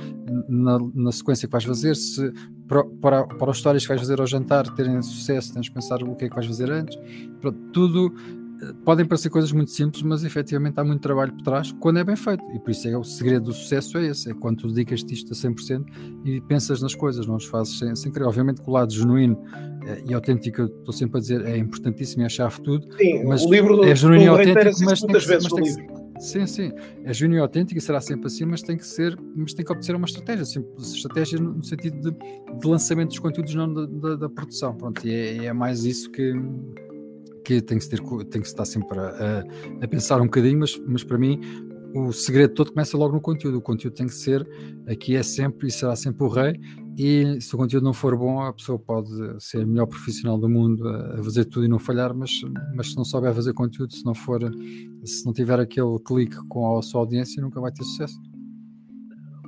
[0.48, 2.32] na, na sequência que vais fazer, se
[2.66, 6.02] para, para, para os stories que vais fazer ao jantar terem sucesso, tens que pensar
[6.02, 6.98] o que é que vais fazer antes,
[7.40, 8.12] pronto, tudo
[8.84, 12.16] podem parecer coisas muito simples, mas efetivamente há muito trabalho por trás quando é bem
[12.16, 12.42] feito.
[12.54, 15.32] E por isso é o segredo do sucesso é esse: é quando tu dedicas-te isto
[15.32, 15.84] a 100%
[16.24, 18.26] e pensas nas coisas, não os fazes sem, sem querer.
[18.26, 19.42] Obviamente que o lado genuíno
[19.86, 22.62] eh, e autêntico, eu estou sempre a dizer, é importantíssimo e é a chave de
[22.62, 22.86] tudo.
[22.96, 26.01] Sim, mas o livro do, é genuíno e autêntico, mas tem, vezes mas tem que,
[26.22, 26.72] Sim, sim.
[27.04, 29.96] É genuíno autêntico e será sempre assim, mas tem que ser, mas tem que obedecer
[29.96, 32.16] uma estratégia, assim, estratégia no sentido de,
[32.58, 34.72] de lançamento dos conteúdos, não da, da, da produção.
[34.76, 36.32] Pronto, e é, é mais isso que
[37.44, 39.44] que tem que, ter, tem que estar sempre a,
[39.82, 41.40] a, pensar um bocadinho, mas, mas para mim
[41.92, 43.58] o segredo todo começa logo no conteúdo.
[43.58, 44.48] O conteúdo tem que ser,
[44.86, 46.58] aqui é sempre e será sempre o rei.
[46.96, 50.48] E se o conteúdo não for bom, a pessoa pode ser a melhor profissional do
[50.48, 52.30] mundo a fazer tudo e não falhar, mas,
[52.74, 54.40] mas se não souber fazer conteúdo, se não for,
[55.04, 58.20] se não tiver aquele clique com a sua audiência, nunca vai ter sucesso.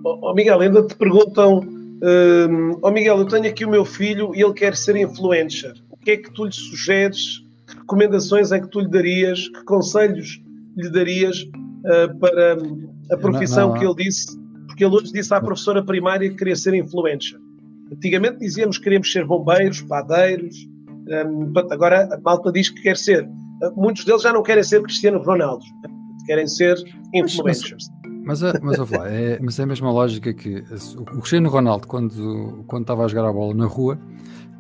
[0.05, 4.43] Oh, Miguel, ainda te perguntam: hum, oh Miguel, eu tenho aqui o meu filho e
[4.43, 5.75] ele quer ser influencer.
[5.91, 9.65] O que é que tu lhe sugeres que recomendações é que tu lhe darias, que
[9.65, 10.43] conselhos
[10.77, 12.59] lhe darias uh, para
[13.11, 13.95] a profissão não, não, não.
[13.95, 14.44] que ele disse?
[14.75, 17.39] Porque ele hoje disse à professora primária que queria ser influencer.
[17.93, 20.69] Antigamente dizíamos que queríamos ser bombeiros, padeiros,
[21.29, 23.25] um, agora a malta diz que quer ser.
[23.77, 25.65] Muitos deles já não querem ser Cristiano Ronaldo,
[26.27, 26.77] querem ser
[27.15, 27.89] influencers.
[28.25, 30.65] Mas, mas, mas, lá, é, mas é a mesma lógica que
[30.99, 33.97] o Cristiano Ronaldo, quando, quando estava a jogar a bola na rua,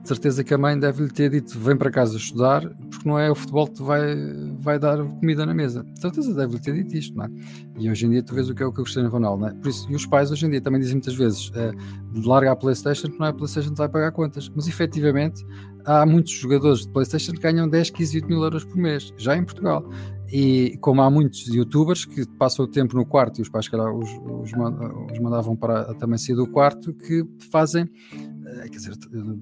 [0.05, 3.31] de certeza que a mãe deve-lhe ter dito: vem para casa estudar, porque não é
[3.31, 4.14] o futebol que te vai,
[4.61, 5.83] vai dar comida na mesa.
[5.83, 7.31] De certeza deve-lhe ter dito isto, não é?
[7.79, 9.49] E hoje em dia tu vês o que é o que o Cristiano Ronaldo, não
[9.49, 9.55] é?
[9.55, 11.73] Por isso, e os pais hoje em dia também dizem muitas vezes: é,
[12.23, 14.51] larga a PlayStation, porque não é a PlayStation que vai pagar contas.
[14.55, 15.43] Mas efetivamente
[15.87, 19.35] há muitos jogadores de PlayStation que ganham 10, 15, 20 mil euros por mês, já
[19.37, 19.88] em Portugal.
[20.31, 23.95] E como há muitos youtubers que passam o tempo no quarto e os pais, calhar,
[23.95, 24.11] os,
[24.43, 24.53] os,
[25.21, 27.88] mandavam para também sair do quarto, que fazem
[28.62, 28.97] quer dizer,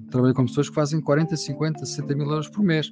[0.09, 2.91] trabalho com pessoas que fazem 40, 50, 60 mil euros por mês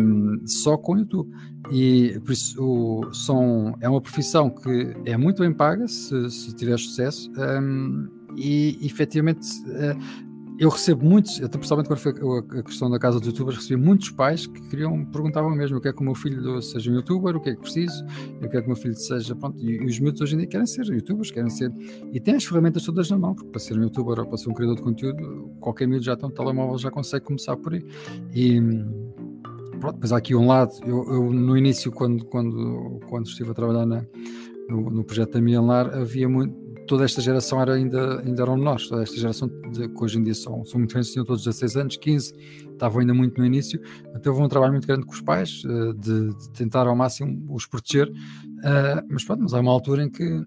[0.00, 1.30] um, só com o YouTube.
[1.70, 6.54] E por isso o, são, é uma profissão que é muito bem paga se, se
[6.54, 10.25] tiver sucesso um, e efetivamente uh,
[10.58, 12.12] eu recebo muitos, até principalmente quando foi
[12.58, 15.88] a questão da casa dos youtubers, recebi muitos pais que queriam, perguntavam mesmo o que
[15.88, 18.04] é que o meu filho seja um youtuber, o que é que preciso,
[18.42, 20.46] o que é que o meu filho seja, pronto, e, os miúdos hoje em dia
[20.46, 21.70] querem ser youtubers, querem ser,
[22.12, 24.48] e têm as ferramentas todas na mão, porque para ser um youtuber ou para ser
[24.48, 27.84] um criador de conteúdo, qualquer miúdo já tem um telemóvel, já consegue começar por aí,
[28.34, 28.58] e
[29.78, 33.54] pronto, mas há aqui um lado, eu, eu no início, quando, quando, quando estive a
[33.54, 34.06] trabalhar na,
[34.70, 38.88] no, no projeto da Mianlar, havia muito, toda esta geração era ainda, ainda eram menores,
[38.88, 41.76] toda esta geração de, que hoje em dia são, são muito grandes, tinham todos 16
[41.76, 42.32] anos, 15,
[42.72, 43.80] estavam ainda muito no início,
[44.14, 47.44] então houve um trabalho muito grande com os pais, uh, de, de, tentar ao máximo
[47.54, 50.44] os proteger, uh, mas pronto, mas há uma altura em que,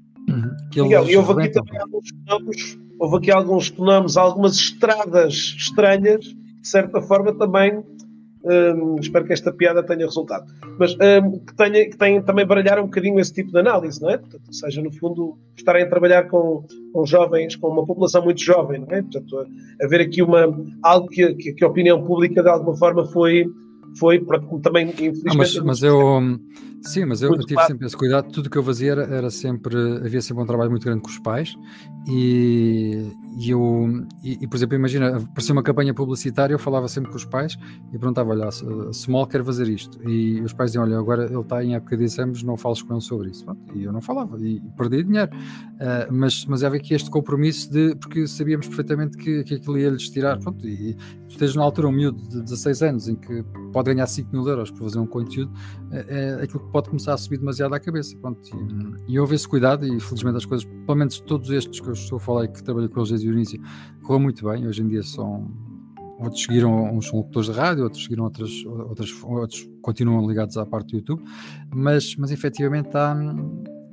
[0.72, 1.16] que Miguel, eles...
[1.16, 7.34] houve aqui também alguns nomes, houve aqui alguns nomes, algumas estradas estranhas, de certa forma
[7.34, 7.84] também
[9.00, 10.46] espero que esta piada tenha resultado.
[10.78, 14.18] Mas que, tenha, que tenha, também baralhar um bocadinho esse tipo de análise, não é?
[14.18, 18.42] Portanto, ou seja, no fundo, estarem a trabalhar com, com jovens, com uma população muito
[18.42, 19.02] jovem, não é?
[19.02, 19.46] Portanto,
[19.82, 23.46] haver aqui uma, algo que, que, que a opinião pública de alguma forma foi
[23.98, 24.24] foi,
[24.62, 25.32] também infelizmente...
[25.32, 26.22] Ah, mas, mas eu,
[26.82, 29.76] sim, mas eu, eu tive sempre esse cuidado, tudo que eu fazia era, era, sempre,
[29.98, 31.56] havia sempre um trabalho muito grande com os pais.
[32.08, 37.12] E, e eu, e, e, por exemplo, imagina, aparecia uma campanha publicitária, eu falava sempre
[37.12, 37.58] com os pais
[37.94, 38.50] e perguntava, olha,
[38.92, 40.00] Small quer fazer isto.
[40.08, 42.94] E os pais diziam, olha, agora ele está em época de exames, não fales com
[42.94, 46.94] ele sobre isso, e eu não falava e perdi dinheiro, uh, mas, mas havia aqui
[46.94, 50.96] este compromisso de, porque sabíamos perfeitamente que, que aquilo ia-lhes tirar, pronto, e
[51.28, 54.48] tu tens na altura um miúdo de 16 anos em que pode ganhar 5 mil
[54.48, 55.52] euros por fazer um conteúdo,
[55.92, 58.16] é, é aquilo que pode começar a subir demasiado à cabeça.
[58.18, 58.42] Pronto,
[59.08, 61.94] e, e houve esse cuidado, e felizmente as coisas, pelo menos todos estes que eu
[61.94, 63.62] estou a falar e que trabalhei com eles desde o início,
[64.04, 64.68] correu muito bem.
[64.68, 65.50] Hoje em dia são.
[66.20, 70.66] Outros seguiram, uns são locutores de rádio, outros seguiram outras, outras, outros continuam ligados à
[70.66, 71.24] parte do YouTube,
[71.74, 73.16] mas, mas efetivamente há,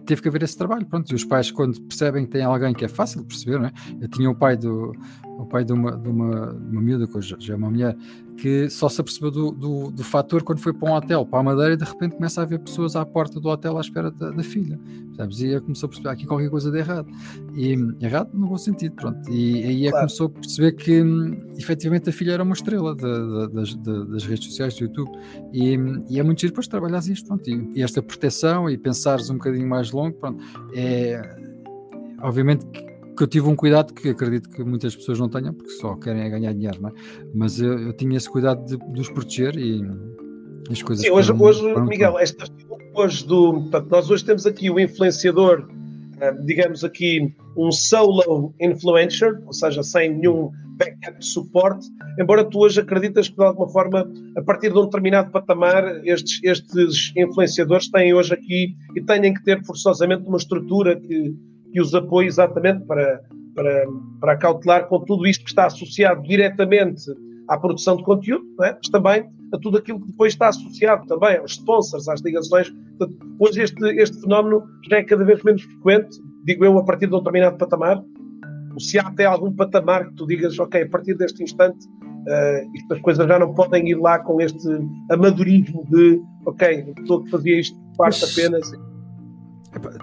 [0.04, 2.84] teve que haver esse trabalho, pronto, e os pais quando percebem que tem alguém que
[2.84, 3.72] é fácil de perceber, não é?
[4.00, 4.92] Eu tinha o pai do,
[5.38, 7.96] o pai de uma, de uma, uma miúda, que hoje já é uma mulher,
[8.36, 11.42] que só se apercebeu do, do, do, fator quando foi para um hotel, para a
[11.42, 14.30] Madeira, e de repente começa a haver pessoas à porta do hotel à espera da,
[14.30, 14.78] da filha.
[15.16, 15.40] Sabes?
[15.40, 17.08] E começou a perceber aqui qualquer coisa de errado.
[17.54, 19.30] E errado no bom sentido, pronto.
[19.30, 20.06] E aí claro.
[20.06, 24.74] começou a perceber que hum, efetivamente a filha era uma estrela das, das, redes sociais
[24.76, 25.10] do YouTube.
[25.52, 25.78] E,
[26.10, 27.48] e, é muito giro depois trabalhares isto, pronto.
[27.48, 30.42] E, e, esta proteção e pensares um bocadinho mais longo, pronto.
[30.74, 31.36] É,
[32.20, 35.70] obviamente que que eu tive um cuidado que acredito que muitas pessoas não tenham, porque
[35.70, 36.92] só querem é ganhar dinheiro, não é?
[37.34, 39.82] Mas eu, eu tinha esse cuidado de, de os proteger e
[40.70, 41.04] as coisas.
[41.04, 42.44] Sim, hoje, hoje Miguel, esta,
[42.94, 45.68] hoje do, portanto, nós hoje temos aqui o influenciador,
[46.20, 51.86] eh, digamos aqui, um solo influencer, ou seja, sem nenhum backup de suporte,
[52.20, 56.38] embora tu hoje acreditas que de alguma forma, a partir de um determinado patamar, estes,
[56.44, 61.34] estes influenciadores têm hoje aqui e têm que ter forçosamente uma estrutura que
[61.72, 63.22] que os apoie exatamente para,
[63.54, 63.84] para,
[64.20, 67.02] para acautelar com tudo isto que está associado diretamente
[67.48, 68.72] à produção de conteúdo, é?
[68.72, 72.70] mas também a tudo aquilo que depois está associado também aos sponsors, às ligações.
[72.98, 77.06] Portanto, hoje este, este fenómeno já é cada vez menos frequente, digo eu, a partir
[77.06, 78.02] de um determinado patamar.
[78.78, 83.00] Se há até algum patamar que tu digas, ok, a partir deste instante, uh, estas
[83.00, 84.68] coisas já não podem ir lá com este
[85.10, 88.70] amadorismo de, ok, a pessoa que fazia isto parte apenas.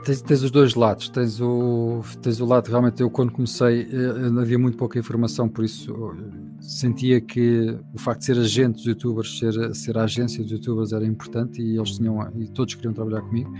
[0.03, 4.39] Tens, tens, os dois lados, tens o, tens o lado realmente eu quando comecei eu,
[4.39, 6.15] havia muito pouca informação, por isso
[6.59, 10.93] sentia que o facto de ser agente dos youtubers, ser, ser a agência dos youtubers
[10.93, 13.51] era importante e eles tinham e todos queriam trabalhar comigo.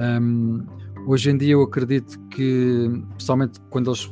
[0.00, 0.64] Um,
[1.06, 4.10] hoje em dia eu acredito que, pessoalmente quando eles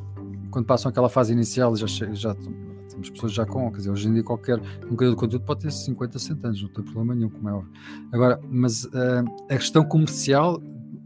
[0.51, 4.13] quando passam aquela fase inicial já, já temos pessoas já com, quer dizer, hoje em
[4.13, 4.59] dia qualquer
[4.91, 7.53] um criador de conteúdo pode ter 50, 60 anos, não tem problema nenhum, como é
[7.53, 7.73] óbvio.
[8.13, 10.61] Agora, mas uh, a questão comercial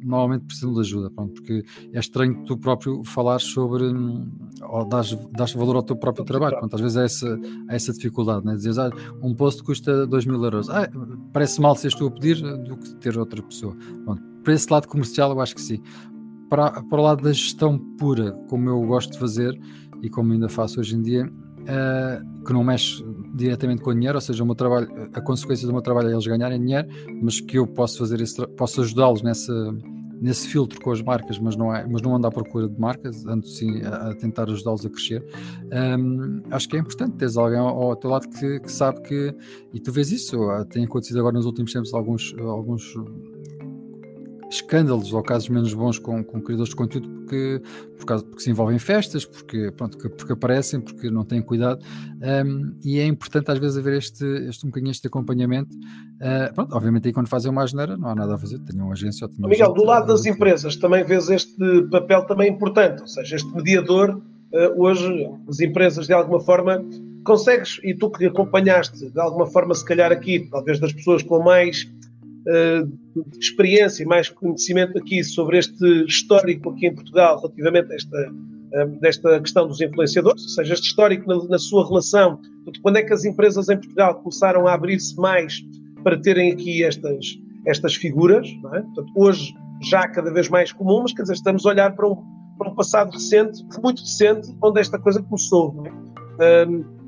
[0.04, 4.30] normalmente precisam de ajuda, pronto, porque é estranho tu próprio falar sobre hum,
[4.62, 7.92] ou dás, dás valor ao teu próprio trabalho, pronto, às vezes é essa, é essa
[7.92, 8.54] dificuldade, né?
[8.54, 8.90] dizes, ah,
[9.22, 10.88] um post custa 2 mil euros, ah,
[11.32, 14.88] parece mal se tu a pedir do que ter outra pessoa, pronto, para esse lado
[14.88, 15.80] comercial eu acho que sim,
[16.48, 19.58] para, para o lado da gestão pura, como eu gosto de fazer
[20.02, 24.16] e como ainda faço hoje em dia, uh, que não mexe diretamente com o dinheiro,
[24.16, 26.88] ou seja, o meu trabalho, a consequência do meu trabalho é eles ganharem dinheiro,
[27.22, 29.52] mas que eu posso fazer esse, posso ajudá-los nessa
[30.22, 33.26] nesse filtro com as marcas, mas não, é, mas não ando à procura de marcas,
[33.26, 35.24] ando sim a, a tentar ajudá-los a crescer.
[35.98, 39.34] Um, acho que é importante teres alguém ao, ao teu lado que, que, sabe que,
[39.74, 40.38] e tu vês isso,
[40.70, 42.94] tem acontecido agora nos últimos tempos alguns, alguns
[44.52, 47.62] escândalos ou casos menos bons com, com criadores de conteúdo porque,
[47.98, 51.82] por causa, porque se envolvem em festas, porque, pronto, porque aparecem, porque não têm cuidado.
[52.44, 55.74] Um, e é importante às vezes haver este, este um bocadinho este acompanhamento.
[55.74, 58.92] Uh, pronto, obviamente aí quando fazem uma asneira não há nada a fazer, tenham uma
[58.92, 63.08] agência ou Miguel, gente, do lado das empresas também vês este papel também importante, ou
[63.08, 66.84] seja, este mediador uh, hoje as empresas de alguma forma
[67.24, 71.42] consegues, e tu que acompanhaste de alguma forma se calhar aqui, talvez das pessoas com
[71.42, 71.88] mais
[72.46, 78.30] uh, experiência e mais conhecimento aqui sobre este histórico aqui em Portugal relativamente a esta,
[78.30, 82.40] uh, desta questão dos influenciadores, ou seja, este histórico na, na sua relação,
[82.82, 85.62] quando é que as empresas em Portugal começaram a abrir-se mais
[86.02, 88.80] para terem aqui estas, estas figuras, é?
[88.80, 92.16] Portanto, hoje já cada vez mais comum, mas quer dizer, estamos a olhar para um,
[92.56, 95.82] para um passado recente, muito recente, onde esta coisa começou.
[96.38, 96.66] É?
[96.66, 97.01] Um,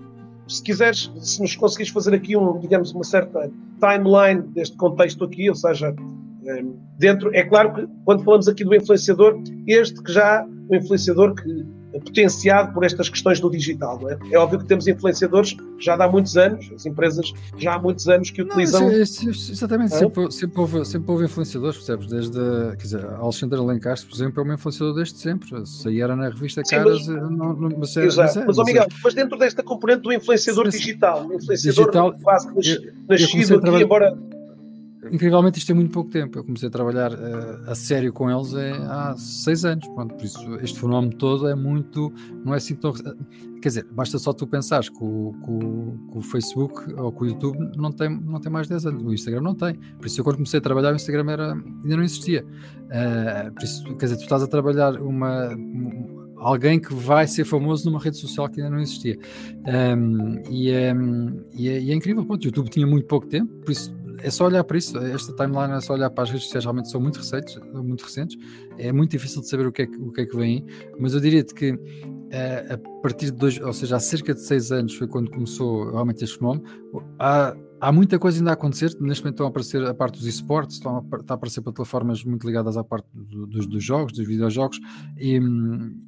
[0.48, 5.48] se quiseres, se nos conseguires fazer aqui um, digamos, uma certa timeline deste contexto aqui,
[5.48, 5.94] ou seja,
[6.46, 6.64] eh,
[6.98, 11.66] dentro, é claro que quando falamos aqui do influenciador, este que já, o influenciador que
[12.00, 14.00] potenciado por estas questões do digital.
[14.08, 14.18] É?
[14.30, 14.38] é?
[14.38, 18.42] óbvio que temos influenciadores já há muitos anos, as empresas já há muitos anos que
[18.42, 18.80] utilizam.
[18.80, 19.98] Não, isso, isso, exatamente, é?
[19.98, 22.06] sempre, sempre, houve, sempre houve influenciadores, percebes?
[22.06, 22.38] Desde,
[22.76, 25.66] quer dizer, Alexandre Alencastre, por exemplo, é um influenciador desde sempre.
[25.66, 28.26] Se era na revista Sim, Caras, mas, não, não, mas, é, exato.
[28.26, 32.14] mas, é, mas, mas, Miguel, mas dentro desta componente do influenciador digital, o influenciador digital,
[32.22, 32.48] quase
[33.08, 34.16] nascido aqui, embora
[35.10, 36.38] incrivelmente isto tem muito pouco tempo.
[36.38, 39.86] Eu comecei a trabalhar uh, a sério com eles é, há seis anos.
[39.88, 42.12] Pronto, por isso este fenómeno todo é muito.
[42.44, 42.92] Não é assim tão.
[42.92, 47.26] Quer dizer, basta só tu pensares que o, que, que o, Facebook ou que o
[47.26, 49.02] YouTube não tem, não tem mais de 10 anos.
[49.02, 49.74] O Instagram não tem.
[49.74, 52.44] Por isso, eu quando comecei a trabalhar, o Instagram era, ainda não existia.
[52.44, 55.56] Uh, por isso, quer dizer, tu estás a trabalhar uma,
[56.44, 59.18] alguém que vai ser famoso numa rede social que ainda não existia.
[59.66, 60.92] Um, e, é,
[61.54, 64.46] e, é, e, é, incrível, o YouTube tinha muito pouco tempo, por isso é só
[64.46, 64.96] olhar para isso.
[64.98, 68.38] Esta timeline é só olhar para as redes sociais, realmente são muito recentes, muito recentes.
[68.78, 70.66] É muito difícil de saber o que é que, o que, é que vem
[70.98, 71.78] mas eu diria-te que uh,
[72.70, 76.24] a partir de dois, ou seja, há cerca de seis anos foi quando começou realmente
[76.24, 76.64] este fenómeno.
[77.18, 78.96] Há há muita coisa ainda a acontecer.
[79.00, 82.24] Neste momento estão a aparecer a parte dos esportes, estão a, está a aparecer plataformas
[82.24, 84.80] muito ligadas à parte do, dos, dos, jogos, dos videojogos,
[85.18, 85.40] e,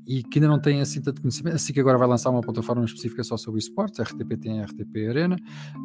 [0.07, 1.55] e, que ainda não têm assim tanto conhecimento.
[1.55, 5.09] Assim que agora vai lançar uma plataforma específica só sobre esportes, RTP tem a RTP
[5.09, 5.37] Arena,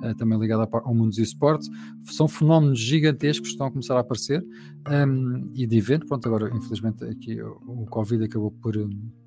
[0.04, 1.70] uh, também ligada ao mundo dos esportes.
[2.04, 4.44] São fenómenos gigantescos que estão a começar a aparecer
[4.88, 6.06] um, e de evento.
[6.06, 8.78] Pronto, agora infelizmente aqui o, o Covid acabou por.
[8.78, 9.21] Um,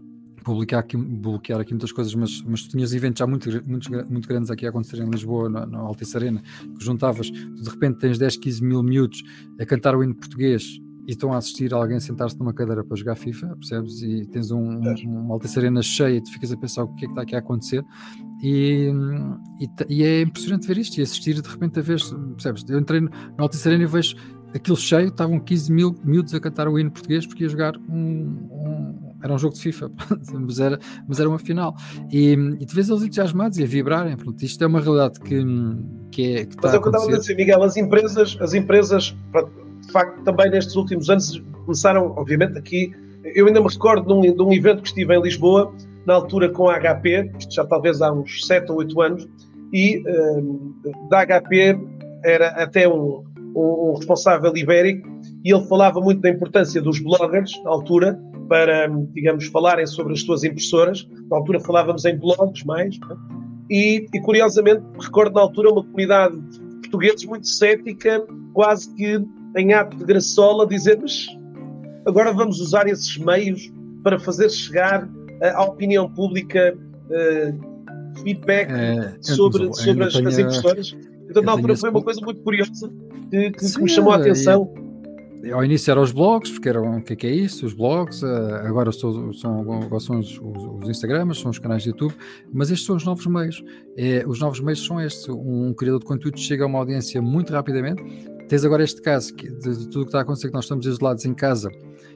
[0.44, 4.28] publicar aqui, bloquear aqui muitas coisas, mas, mas tu tinhas eventos já muito, muito, muito
[4.28, 6.42] grandes aqui a acontecer em Lisboa, na, na Altice Arena,
[6.78, 9.22] que juntavas, de repente tens 10, 15 mil miúdos
[9.58, 12.96] a cantar o hino português e estão a assistir a alguém sentar-se numa cadeira para
[12.96, 14.00] jogar FIFA, percebes?
[14.02, 17.04] E tens um, um, uma Altice Arena cheia e tu ficas a pensar o que
[17.04, 17.84] é que está aqui a acontecer
[18.42, 18.90] e,
[19.60, 22.00] e, e é impressionante ver isto e assistir de repente a ver,
[22.34, 22.64] percebes?
[22.68, 24.16] Eu entrei na Altice Arena e vejo
[24.54, 27.92] aquilo cheio, estavam 15 mil miúdos a cantar o hino português porque ia jogar um,
[27.92, 29.90] um era um jogo de FIFA,
[30.38, 31.74] mas, era, mas era uma final.
[32.12, 34.14] E, e tu vês eles entusiasmados e a vibrarem.
[34.18, 35.42] Pronto, isto é uma realidade que,
[36.10, 38.36] que, é, que está mas é o que eu estava a dizer, Miguel, as empresas,
[38.38, 39.16] as empresas,
[39.86, 42.92] de facto, também nestes últimos anos começaram, obviamente, aqui.
[43.34, 46.50] Eu ainda me recordo de um, de um evento que estive em Lisboa, na altura
[46.50, 49.28] com a HP, já talvez há uns 7 ou 8 anos,
[49.72, 50.74] e um,
[51.08, 51.80] da HP
[52.22, 53.24] era até um,
[53.56, 55.08] um responsável ibérico,
[55.42, 60.20] e ele falava muito da importância dos bloggers, na altura, para, digamos, falarem sobre as
[60.20, 61.06] suas impressoras.
[61.30, 63.14] Na altura falávamos em blogs mais, é?
[63.70, 69.20] e, e, curiosamente recordo na altura uma comunidade de portugueses muito cética, quase que
[69.56, 71.26] em ato de graçola, dizer mas
[72.06, 75.10] agora vamos usar esses meios para fazer chegar uh,
[75.54, 80.96] à opinião pública uh, feedback é, sobre, sobre as, tenho, as impressoras.
[81.28, 82.92] Então, na altura foi uma coisa muito curiosa
[83.30, 84.72] que, que, Sim, que me chamou a atenção
[85.52, 88.22] ao início eram os blogs, porque eram o que é, que é isso, os blogs,
[88.22, 92.14] eh, agora são, são, agora são os, os, Instagrams, são os canais de YouTube,
[92.52, 93.62] mas estes são os novos meios.
[93.96, 95.28] É, os novos meios são estes.
[95.28, 98.02] Um criador de conteúdo chega a uma audiência muito rapidamente.
[98.48, 100.86] Tens agora este caso de, de tudo o que está a acontecer, que nós estamos
[100.86, 101.70] isolados em casa.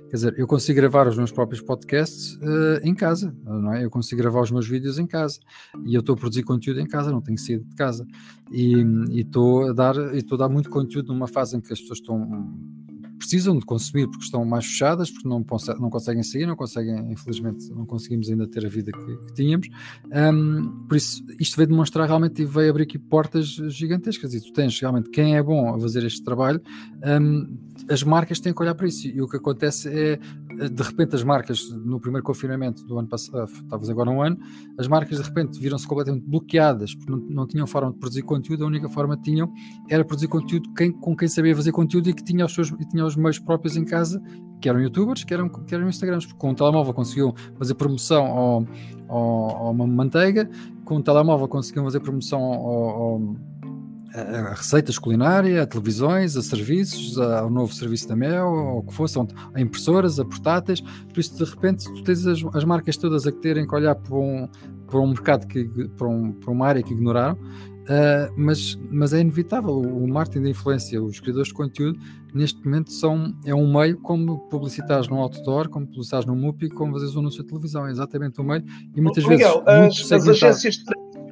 [0.08, 3.84] Quer dizer, eu consigo gravar os meus próprios podcasts uh, em casa, não é?
[3.84, 5.38] Eu consigo gravar os meus vídeos em casa
[5.84, 8.06] e eu estou a produzir conteúdo em casa, não tenho que sair de casa
[8.50, 11.98] e estou a dar, estou a dar muito conteúdo numa fase em que as pessoas
[11.98, 12.48] estão
[13.18, 15.44] precisam de consumir porque estão mais fechadas, porque não,
[15.80, 19.68] não conseguem sair, não conseguem, infelizmente, não conseguimos ainda ter a vida que, que tínhamos.
[20.06, 24.32] Um, por isso, isto veio demonstrar realmente e veio abrir aqui portas gigantescas.
[24.34, 26.60] E tu tens realmente quem é bom a fazer este trabalho,
[27.20, 27.58] um,
[27.90, 29.06] as marcas têm que olhar para isso.
[29.06, 30.18] E o que acontece é,
[30.58, 34.38] de repente, as marcas, no primeiro confinamento do ano passado, estavas agora um ano,
[34.76, 38.64] as marcas de repente viram-se completamente bloqueadas porque não, não, tinham forma de produzir conteúdo,
[38.64, 39.52] a única forma que tinham
[39.88, 42.70] era produzir conteúdo quem, com quem sabia fazer conteúdo e que tinha os seus.
[42.70, 44.20] E tinha os meios próprios em casa,
[44.60, 48.24] que eram youtubers, que eram, que eram Instagrams, porque com o telemóvel conseguiam fazer promoção
[48.26, 48.66] ao,
[49.08, 50.48] ao, uma manteiga,
[50.84, 53.36] com o telemóvel conseguiam fazer promoção ao, ao
[54.14, 58.94] a receitas culinárias, a televisões, a serviços, ao novo serviço da Mel, ou o que
[58.94, 63.26] fosse, a impressoras, a portáteis, por isso de repente tu tens as, as marcas todas
[63.26, 64.48] a terem que olhar para um,
[64.86, 65.64] para um mercado, que,
[65.96, 67.38] para, um, para uma área que ignoraram,
[67.88, 69.80] Uh, mas, mas é inevitável.
[69.80, 71.98] O marketing de influência, os criadores de conteúdo,
[72.34, 76.92] neste momento são, é um meio como publicitares no outdoor, como publicitares no MUPI, como
[76.92, 77.86] fazeres um anúncio de televisão.
[77.86, 78.62] É exatamente o meio.
[78.94, 80.12] E muitas Miguel, vezes.
[80.12, 80.76] As, as, agências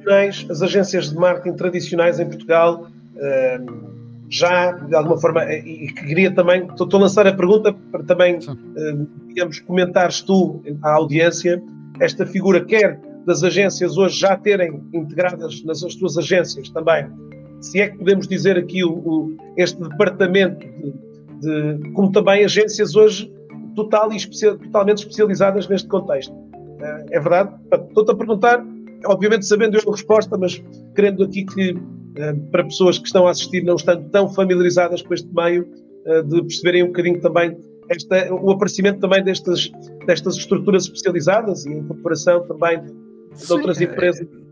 [0.07, 2.87] tradicionais, as agências de marketing tradicionais em Portugal.
[3.15, 3.97] Uh,
[4.29, 9.07] já, de alguma forma, e queria também, estou a lançar a pergunta para também, uh,
[9.27, 11.63] digamos, comentares tu à audiência
[12.01, 17.07] esta figura, quer das agências hoje já terem integradas nas suas agências também,
[17.61, 20.65] se é que podemos dizer aqui o, o este departamento
[21.39, 23.33] de, de, como também agências hoje
[23.75, 26.35] total e especial, totalmente especializadas neste contexto.
[26.79, 27.53] Eh, é verdade?
[27.71, 28.63] Estou-te a perguntar,
[29.05, 30.61] obviamente sabendo eu a resposta, mas
[30.95, 31.77] querendo aqui que
[32.15, 35.67] eh, para pessoas que estão a assistir não estando tão familiarizadas com este meio,
[36.05, 37.57] eh, de perceberem um bocadinho também
[37.89, 39.71] esta, o aparecimento também destas,
[40.05, 44.27] destas estruturas especializadas e a incorporação também de outras é, empresas.
[44.27, 44.46] É,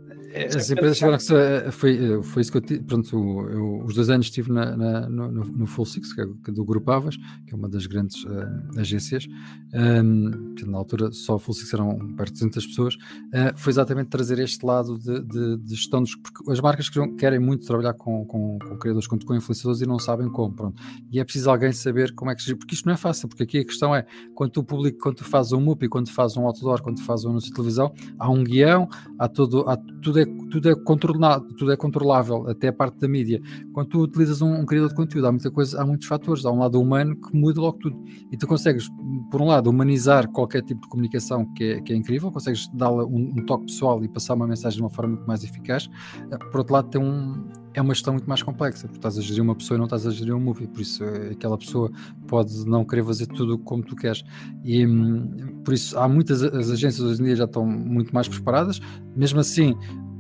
[0.55, 3.15] as empresas tiveram que eh, foi, eh, foi isso que eu tive, pronto,
[3.49, 6.91] eu, os dois anos estive na, na, no, no Full Six, que é do Grupo
[6.91, 9.27] Avas, que é uma das grandes uh, agências,
[9.73, 14.09] um, na altura só o Full Six eram perto de 200 pessoas, uh, foi exatamente
[14.09, 18.25] trazer este lado de, de, de gestão dos, porque as marcas querem muito trabalhar com,
[18.25, 21.71] com, com criadores, com, com influenciadores e não sabem como, pronto, e é preciso alguém
[21.71, 24.05] saber como é que se porque isto não é fácil, porque aqui a questão é,
[24.33, 27.03] quando tu publicas, quando tu fazes um MUP, quando tu fazes um outdoor, quando tu
[27.03, 28.87] fazes um anúncio de televisão, há um guião,
[29.19, 33.07] há tudo, há, tudo é tudo é controlado, tudo é controlável, até a parte da
[33.07, 33.41] mídia.
[33.73, 36.51] Quando tu utilizas um, um criador de conteúdo, há muita coisa, há muitos fatores, há
[36.51, 38.03] um lado humano que muda logo tudo.
[38.31, 38.87] E tu consegues,
[39.31, 43.03] por um lado, humanizar qualquer tipo de comunicação que é, que é incrível, consegues dar-lhe
[43.03, 45.89] um, um, toque pessoal e passar uma mensagem de uma forma muito mais eficaz.
[46.31, 47.45] Eh, por outro lado, tem um
[47.75, 50.07] é uma gestão muito mais complexa, porque estás a gerir uma pessoa e não estás
[50.07, 51.91] a gerir um movie, por isso eh, aquela pessoa
[52.25, 54.23] pode não querer fazer tudo como tu queres.
[54.63, 58.29] E hum, por isso há muitas as agências hoje em dia já estão muito mais
[58.29, 58.79] preparadas,
[59.15, 59.75] mesmo assim.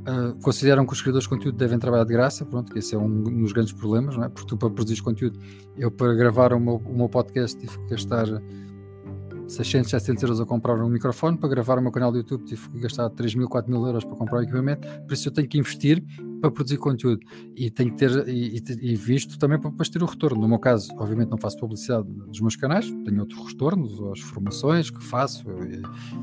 [0.07, 2.97] Uh, consideram que os criadores de conteúdo devem trabalhar de graça, pronto, que esse é
[2.97, 4.29] um dos grandes problemas, não é?
[4.29, 5.39] Porque tu para produzir conteúdo,
[5.75, 8.27] eu para gravar o meu, o meu podcast tive que gastar
[9.47, 12.69] 600, 700 euros a comprar um microfone, para gravar o meu canal do YouTube tive
[12.69, 15.47] que gastar 3 mil, 4 mil euros para comprar o equipamento, por isso eu tenho
[15.47, 16.03] que investir
[16.41, 17.25] para produzir conteúdo
[17.55, 20.41] e tenho que ter e, e visto também para depois ter o retorno.
[20.41, 24.89] No meu caso, obviamente não faço publicidade dos meus canais, tenho outros retornos, as formações
[24.89, 25.45] que faço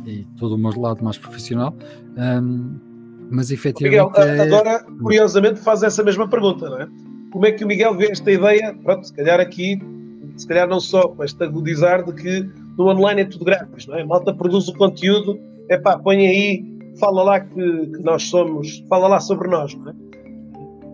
[0.06, 1.74] e, e todo o meu lado mais profissional.
[2.16, 2.91] Um,
[3.32, 4.12] mas efetivamente.
[4.12, 4.40] Miguel, é...
[4.40, 6.88] agora, curiosamente, faz essa mesma pergunta, não é?
[7.32, 8.76] Como é que o Miguel vê esta ideia?
[8.84, 9.80] Pronto, se calhar aqui,
[10.36, 13.96] se calhar não só com este agudizar de que no online é tudo grátis, não
[13.96, 14.02] é?
[14.02, 16.64] A malta produz o conteúdo, é pá, põe aí,
[17.00, 19.94] fala lá que, que, nós somos, fala lá sobre nós, não é?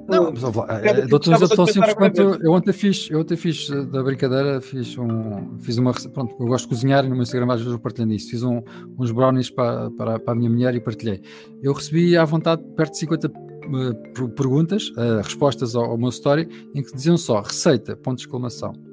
[0.09, 5.77] Não, mas quanto eu ontem fiz, eu ontem fiz eh, da brincadeira, fiz um, fiz
[5.77, 8.31] uma pronto, eu gosto de cozinhar e no meu Instagram às vezes eu partilho isso,
[8.31, 8.63] fiz um,
[8.99, 11.21] uns brownies para, para, para a minha mulher e partilhei.
[11.63, 16.49] Eu recebi à vontade perto de 50 uh, perguntas, uh, respostas ao, ao meu story,
[16.75, 18.88] em que diziam só receita, ponto de exclamação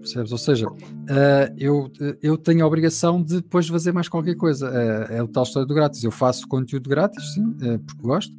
[0.00, 0.32] percebes?
[0.32, 1.90] Ou seja, uh, eu,
[2.22, 4.68] eu tenho a obrigação de depois fazer mais qualquer coisa.
[4.68, 6.02] Uh, é o tal história do grátis.
[6.02, 8.34] Eu faço conteúdo grátis, sim, uh, porque gosto,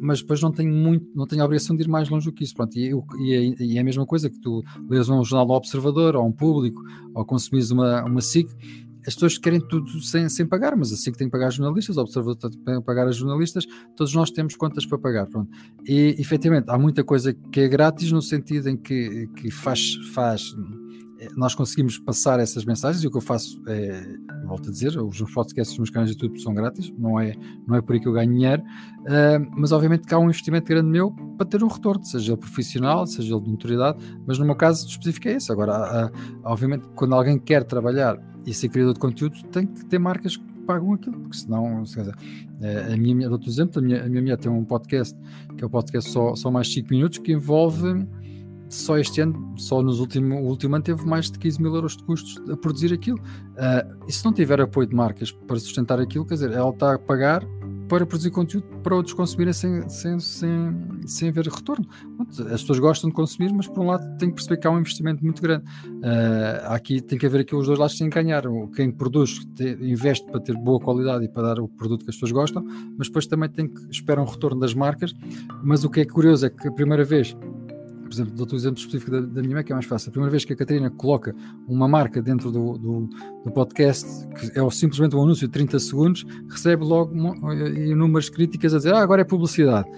[0.00, 2.44] mas depois não tenho muito, não tenho a obrigação de ir mais longe do que
[2.44, 2.54] isso.
[2.54, 5.46] Pronto, e, eu, e, é, e é a mesma coisa que tu lês um jornal
[5.46, 6.80] do Observador, ou um público,
[7.14, 8.48] ou consumires uma, uma SIC,
[9.06, 12.00] as pessoas querem tudo sem, sem pagar, mas assim que tem que pagar jornalistas, o
[12.00, 15.26] observador tem que pagar as jornalistas, todos nós temos contas para pagar.
[15.26, 15.50] Pronto.
[15.86, 20.54] E efetivamente há muita coisa que é grátis no sentido em que, que faz, faz
[21.36, 24.02] nós conseguimos passar essas mensagens e o que eu faço é,
[24.44, 27.34] volto a dizer, os podcasts nos canais de YouTube são grátis, não é,
[27.66, 30.66] não é por aí que eu ganho dinheiro, uh, mas obviamente que há um investimento
[30.66, 34.44] grande meu para ter um retorno, seja ele profissional, seja ele de notoriedade, mas no
[34.44, 35.52] meu caso específico é esse.
[35.52, 39.98] Agora, uh, obviamente, quando alguém quer trabalhar e ser criador de conteúdo, tem que ter
[39.98, 42.14] marcas que pagam aquilo, porque senão, se dizer,
[42.60, 45.18] eh, a minha, dou exemplo, a minha, a minha mulher tem um podcast,
[45.56, 48.06] que é o podcast só, só mais 5 minutos, que envolve
[48.70, 51.96] só este ano, só nos último, o último ano, teve mais de 15 mil euros
[51.96, 53.18] de custos a produzir aquilo.
[53.18, 56.94] Uh, e se não tiver apoio de marcas para sustentar aquilo, quer dizer, ela está
[56.94, 57.44] a pagar
[57.90, 60.48] para produzir conteúdo para outros consumirem sem, sem, sem,
[61.04, 61.84] sem ver retorno.
[62.52, 64.78] As pessoas gostam de consumir, mas por um lado tem que perceber que há um
[64.78, 65.64] investimento muito grande.
[65.64, 68.44] Uh, aqui tem que haver aqui os dois lados sem ganhar.
[68.76, 72.14] Quem produz te, investe para ter boa qualidade e para dar o produto que as
[72.14, 72.64] pessoas gostam,
[72.96, 75.12] mas depois também tem que esperar um retorno das marcas.
[75.60, 77.36] Mas o que é curioso é que a primeira vez
[78.10, 80.08] por exemplo, dou-te o exemplo específico da, da minha mãe, que é mais fácil.
[80.08, 81.32] A primeira vez que a Catarina coloca
[81.68, 83.08] uma marca dentro do, do,
[83.44, 84.04] do podcast,
[84.34, 87.14] que é simplesmente um anúncio de 30 segundos, recebe logo
[87.76, 89.88] inúmeras críticas a dizer: Ah, agora é publicidade.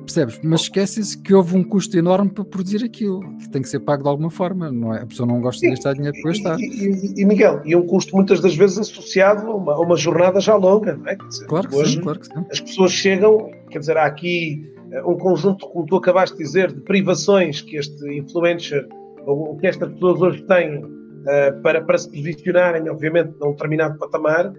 [0.00, 0.40] Percebes?
[0.42, 4.02] Mas esquecem-se que houve um custo enorme para produzir aquilo, que tem que ser pago
[4.02, 5.02] de alguma forma, não é?
[5.02, 6.58] A pessoa não gosta de gastar dinheiro para gastar.
[6.58, 9.96] E, e, e, Miguel, e um custo muitas das vezes associado a uma, a uma
[9.96, 11.14] jornada já longa, não é?
[11.14, 12.46] Dizer, claro que hoje, sim, claro que sim.
[12.50, 14.66] As pessoas chegam, quer dizer, há aqui
[15.06, 18.86] um conjunto, como tu acabaste de dizer, de privações que este influencer
[19.26, 24.46] ou que estas pessoas hoje têm uh, para, para se posicionarem, obviamente, num determinado patamar,
[24.48, 24.54] uh,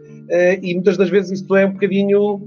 [0.62, 2.46] e muitas das vezes isto é um bocadinho uh,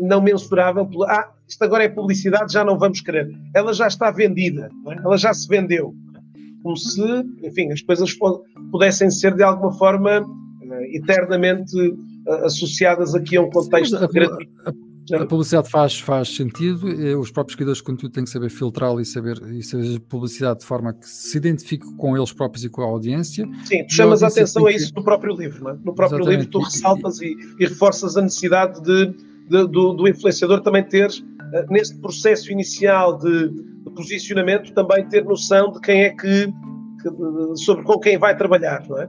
[0.00, 0.86] não mensurável.
[0.86, 3.30] Pelo, ah, isto agora é publicidade, já não vamos querer.
[3.54, 4.94] Ela já está vendida, é?
[5.04, 5.94] ela já se vendeu.
[6.62, 7.02] Como se,
[7.42, 8.14] enfim, as coisas
[8.70, 10.26] pudessem ser de alguma forma
[10.92, 11.74] eternamente
[12.44, 14.72] associadas aqui a um contexto Sim, a, a
[15.26, 16.86] publicidade faz, faz sentido,
[17.18, 20.66] os próprios criadores de conteúdo têm que saber filtrá-la e saber, e saber publicidade de
[20.66, 23.48] forma que se identifique com eles próprios e com a audiência.
[23.64, 25.74] Sim, tu chamas a atenção a isso no próprio livro, não é?
[25.74, 26.38] No próprio Exatamente.
[26.38, 29.06] livro tu ressaltas e, e, reforças a necessidade de,
[29.48, 35.24] de do, do, influenciador também ter, uh, neste processo inicial de, de, posicionamento, também ter
[35.24, 39.08] noção de quem é que, que, sobre com quem vai trabalhar, não é?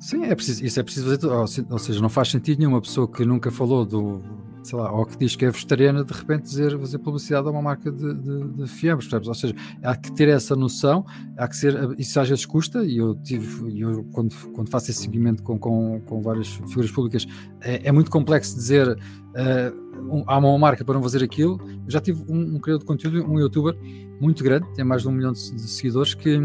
[0.00, 1.26] Sim, é preciso, isso é preciso fazer,
[1.70, 4.22] ou seja, não faz sentido nenhuma pessoa que nunca falou do,
[4.68, 7.62] sei lá, ou que diz que é vegetariana, de repente dizer, fazer publicidade a uma
[7.62, 9.10] marca de, de, de fiambres?
[9.12, 11.06] Ou seja, há que ter essa noção,
[11.38, 15.00] há que ser, isso às vezes custa, e eu tive, eu quando, quando faço esse
[15.00, 17.26] seguimento com, com, com várias figuras públicas,
[17.62, 21.58] é, é muito complexo dizer, uh, um, há uma marca para não fazer aquilo.
[21.84, 23.74] Eu já tive um, um criador de conteúdo, um youtuber
[24.20, 26.38] muito grande, tem mais de um milhão de, de seguidores, que,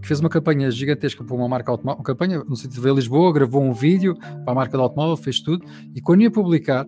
[0.00, 2.94] que, fez uma campanha gigantesca para uma marca automóvel, uma campanha no sentido de ver
[2.94, 5.64] Lisboa, gravou um vídeo para a marca de automóvel, fez tudo,
[5.94, 6.86] e quando ia publicar,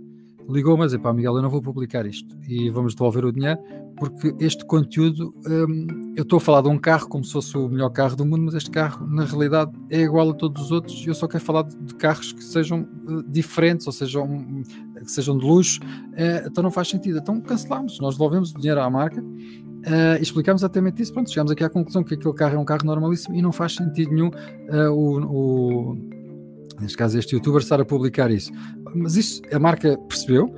[0.52, 3.58] ligou-me a dizer, pá Miguel, eu não vou publicar isto e vamos devolver o dinheiro
[3.96, 7.68] porque este conteúdo, hum, eu estou a falar de um carro como se fosse o
[7.68, 11.06] melhor carro do mundo, mas este carro na realidade é igual a todos os outros
[11.06, 14.26] eu só quero falar de, de carros que sejam uh, diferentes, ou sejam,
[14.96, 17.18] que sejam de luxo, uh, então não faz sentido.
[17.18, 21.12] Então cancelamos, nós devolvemos o dinheiro à marca uh, e explicamos exatamente isso.
[21.12, 23.74] Pronto, chegamos aqui à conclusão que aquele carro é um carro normalíssimo e não faz
[23.74, 24.30] sentido nenhum
[24.90, 25.98] o, o,
[26.80, 28.50] neste caso este youtuber estar a publicar isso.
[28.94, 30.52] Mas isso a marca percebeu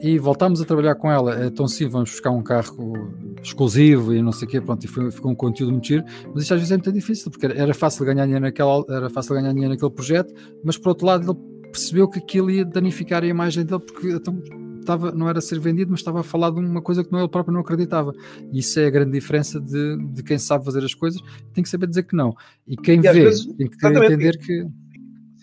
[0.00, 1.46] e voltámos a trabalhar com ela.
[1.46, 3.12] Então, sim, vamos buscar um carro
[3.42, 6.42] exclusivo e não sei o quê, pronto, e foi, ficou um conteúdo muito giro, mas
[6.42, 9.52] isto às vezes é muito difícil, porque era fácil ganhar dinheiro, naquela, era fácil ganhar
[9.52, 10.34] dinheiro naquele projeto,
[10.64, 14.42] mas por outro lado ele percebeu que aquilo ia danificar a imagem dele, porque então,
[14.80, 17.20] estava, não era a ser vendido, mas estava a falar de uma coisa que não,
[17.20, 18.12] ele próprio não acreditava.
[18.52, 21.20] E isso é a grande diferença de, de quem sabe fazer as coisas,
[21.52, 22.34] tem que saber dizer que não.
[22.66, 24.66] E quem e vê, vezes, tem que entender que.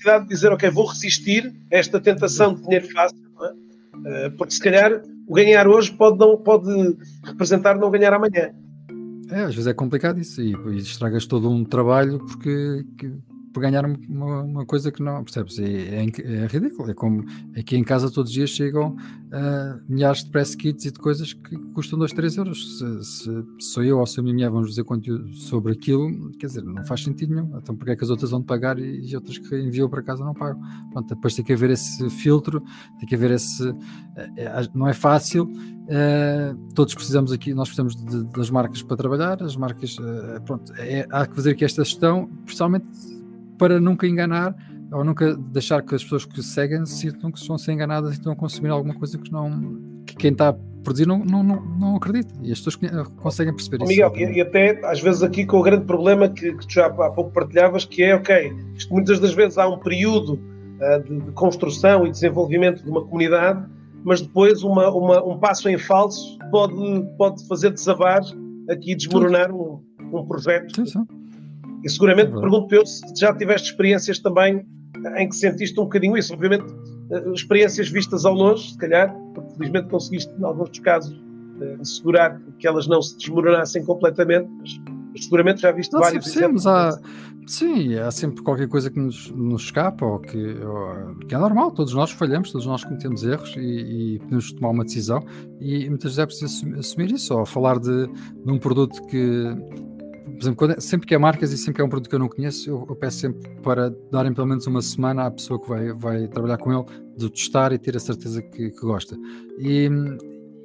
[0.08, 3.28] A de dizer, ok, vou resistir a esta tentação de dinheiro fácil
[4.06, 8.52] eh, porque se calhar o ganhar hoje pode, não, pode representar não ganhar amanhã.
[9.30, 13.12] É, às vezes é complicado isso e, e estragas todo um trabalho porque que,
[13.58, 15.58] por ganhar uma, uma coisa que não percebes.
[15.58, 16.92] É, é, é, ridículo.
[16.92, 17.26] É como
[17.58, 21.34] aqui em casa todos os dias chegam uh, milhares de press kits e de coisas
[21.34, 22.78] que custam 2, 3 euros.
[22.78, 26.46] Se, se sou eu ou se a minha mulher vamos dizer conteúdo sobre aquilo, quer
[26.46, 27.58] dizer, não faz sentido nenhum.
[27.58, 30.24] Então, porque é que as outras vão pagar e, e outras que enviam para casa
[30.24, 30.62] não pagam?
[30.92, 32.62] Pronto, depois tem que haver esse filtro,
[33.00, 33.68] tem que haver esse.
[33.68, 33.76] Uh,
[34.76, 35.46] não é fácil.
[35.46, 39.96] Uh, todos precisamos aqui, nós precisamos de, das marcas para trabalhar, as marcas,
[40.46, 42.86] pronto, é, há que fazer aqui esta gestão, principalmente
[43.58, 44.56] para nunca enganar
[44.92, 48.14] ou nunca deixar que as pessoas que seguem sintam que estão a ser enganadas e
[48.14, 50.54] estão a consumir alguma coisa que não que quem está a
[50.84, 52.78] produzir não, não, não, não acredita e as pessoas
[53.18, 53.88] conseguem perceber isso.
[53.88, 56.86] Miguel, e, e, até às vezes aqui com o grande problema que, que tu já
[56.86, 61.20] há pouco partilhavas, que é ok, isto muitas das vezes há um período uh, de,
[61.20, 63.66] de, construção e desenvolvimento de uma comunidade,
[64.06, 66.76] mas depois uma, uma, um passo em falso pode,
[67.18, 68.22] pode fazer desabar
[68.70, 69.84] aqui desmoronar um,
[70.14, 70.74] um projeto.
[70.74, 71.17] Sim, sim
[71.88, 74.66] e seguramente é pergunto eu se já tiveste experiências também
[75.18, 76.34] em que sentiste um bocadinho isso.
[76.34, 76.66] Obviamente,
[77.12, 81.18] eh, experiências vistas ao longe, se calhar, porque felizmente conseguiste, em alguns dos casos,
[81.62, 86.40] eh, assegurar que elas não se desmoronassem completamente, mas seguramente já viste não, vários sim,
[86.40, 86.68] exemplos.
[86.68, 87.00] Há,
[87.46, 91.72] sim, há sempre qualquer coisa que nos, nos escapa ou que, ou, que, é normal,
[91.72, 95.24] todos nós falhamos, todos nós cometemos erros e, e podemos tomar uma decisão
[95.62, 99.56] e muitas vezes é preciso assumir, isso, ou falar de, de um produto que
[100.40, 102.20] exemplo, quando, é, sempre que é marcas e sempre que é um produto que eu
[102.20, 105.68] não conheço, eu, eu, peço sempre para darem pelo menos uma semana à pessoa que
[105.68, 106.86] vai, vai trabalhar com ele,
[107.16, 109.18] de testar e ter a certeza que, que gosta.
[109.58, 109.90] E,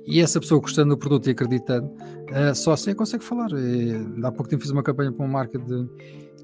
[0.06, 3.50] e essa pessoa gostando do produto e acreditando, uh, só assim consegue falar.
[3.52, 3.92] E,
[4.22, 5.88] há pouco tempo fiz uma campanha para uma marca de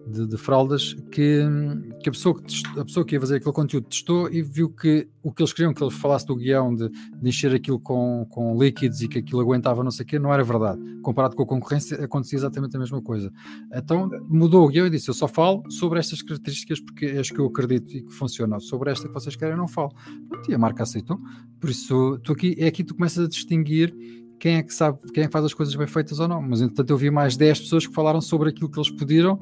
[0.09, 1.43] de, de, fraldas que,
[2.03, 5.09] que, a, pessoa que a pessoa que ia fazer aquele conteúdo testou e viu que
[5.23, 8.59] o que eles queriam que eles falasse do guião de, de encher aquilo com, com
[8.59, 10.81] líquidos e que aquilo aguentava não sei o quê, não era verdade.
[11.03, 13.33] Comparado com a concorrência, acontecia exatamente a mesma coisa.
[13.73, 17.31] Então mudou o guião e disse: Eu só falo sobre estas características porque é as
[17.31, 18.59] que eu acredito e que funcionam.
[18.61, 19.93] Sobre esta que vocês querem, eu não falo.
[20.49, 21.19] E a marca aceitou.
[21.61, 23.95] Por isso, tu aqui, é aqui que tu começas a distinguir
[24.39, 26.41] quem é que sabe, quem é que faz as coisas bem feitas ou não.
[26.41, 29.39] Mas entretanto eu vi mais 10 pessoas que falaram sobre aquilo que eles pediram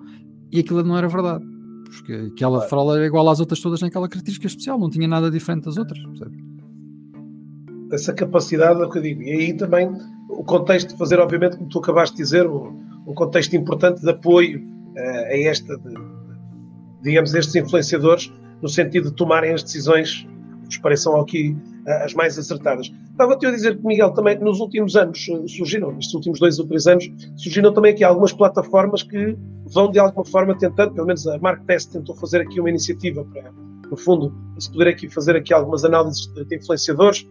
[0.52, 1.44] e aquilo não era verdade.
[1.84, 2.68] Porque aquela claro.
[2.68, 6.02] frola era igual às outras todas naquela característica especial, não tinha nada diferente das outras.
[6.02, 6.44] Percebe?
[7.92, 9.22] Essa capacidade é o que eu digo.
[9.22, 9.88] E aí também
[10.28, 14.60] o contexto de fazer, obviamente, como tu acabaste de dizer, um, contexto importante de apoio
[14.60, 15.94] uh, a esta, de,
[17.02, 20.26] digamos, estes influenciadores, no sentido de tomarem as decisões
[20.66, 21.56] vos pareçam aqui
[21.86, 22.92] uh, as mais acertadas.
[23.10, 26.66] Estava-te a dizer que, Miguel, também nos últimos anos uh, surgiram, nestes últimos dois ou
[26.66, 29.36] três anos, surgiram também aqui algumas plataformas que
[29.66, 33.24] vão de alguma forma tentando, pelo menos a Mark Test tentou fazer aqui uma iniciativa
[33.24, 33.52] para,
[33.90, 37.26] no fundo, se poder aqui fazer aqui algumas análises de, influenciadores.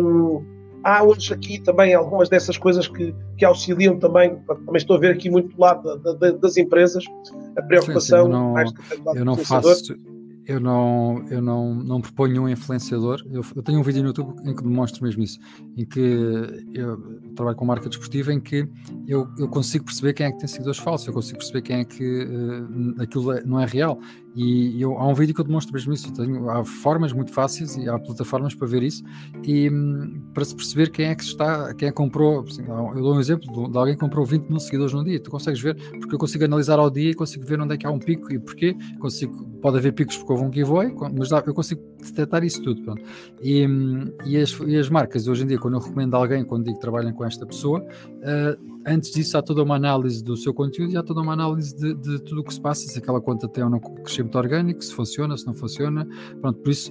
[0.00, 0.42] Um,
[0.82, 5.12] há hoje aqui também algumas dessas coisas que, que auxiliam também, também estou a ver
[5.12, 7.04] aqui muito do lado da, da, das empresas,
[7.56, 9.94] a preocupação sim, sim, eu não, eu não faço
[10.46, 13.24] eu não, eu não, não proponho um influenciador.
[13.30, 15.38] Eu, eu, tenho um vídeo no YouTube em que demonstro mesmo isso,
[15.76, 16.00] em que
[16.74, 16.98] eu
[17.34, 18.68] trabalho com marca desportiva, em que
[19.06, 21.84] eu, eu consigo perceber quem é que tem seguidores falsos, eu consigo perceber quem é
[21.84, 23.98] que uh, aquilo é, não é real.
[24.34, 26.12] E eu, há um vídeo que eu demonstro mesmo isso.
[26.12, 29.02] Tenho, há formas muito fáceis e há plataformas para ver isso
[29.42, 32.44] e um, para se perceber quem é que está, quem é que comprou.
[32.58, 35.20] Eu dou um exemplo de, alguém que comprou 20 mil seguidores num dia.
[35.20, 37.86] Tu consegues ver, porque eu consigo analisar ao dia e consigo ver onde é que
[37.86, 38.76] há um pico e porquê.
[38.98, 42.94] Consigo, pode haver picos porque houve um giveaway, mas eu consigo detectar isso tudo.
[43.40, 46.44] E, hum, e, as, e as marcas, hoje em dia, quando eu recomendo a alguém,
[46.44, 50.36] quando digo que trabalhem com esta pessoa, uh, antes disso há toda uma análise do
[50.36, 52.98] seu conteúdo e há toda uma análise de, de tudo o que se passa, se
[52.98, 53.80] aquela conta tem ou não
[54.24, 56.06] crescimento orgânico, se funciona, se não funciona.
[56.40, 56.90] Pronto, por isso,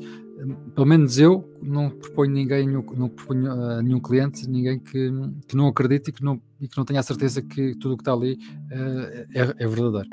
[0.76, 5.12] pelo menos eu não proponho ninguém, não proponho a nenhum cliente, ninguém que,
[5.48, 7.98] que não acredite e que não, e que não tenha a certeza que tudo o
[7.98, 10.10] que está ali uh, é, é verdadeiro.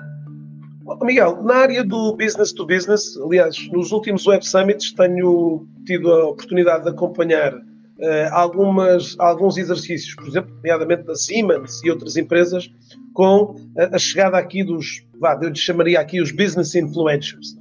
[1.03, 6.31] Miguel, na área do business to business, aliás, nos últimos Web Summits tenho tido a
[6.31, 7.55] oportunidade de acompanhar
[8.01, 12.71] uh, algumas, alguns exercícios, por exemplo, nomeadamente da Siemens e outras empresas,
[13.13, 17.57] com a, a chegada aqui dos, vá, eu chamaria aqui os business influencers.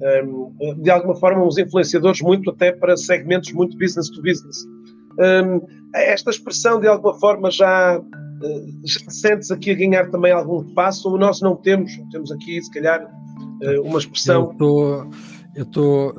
[0.00, 0.74] Um, é?
[0.74, 4.64] de alguma forma, uns influenciadores muito até para segmentos muito business to business.
[5.18, 5.60] Um,
[5.94, 8.02] esta expressão, de alguma forma, já
[8.84, 11.92] já sentes aqui a ganhar também algum passo ou nós não temos?
[12.10, 13.08] Temos aqui, se calhar,
[13.62, 14.54] eh, uma expressão.
[15.54, 16.14] Eu estou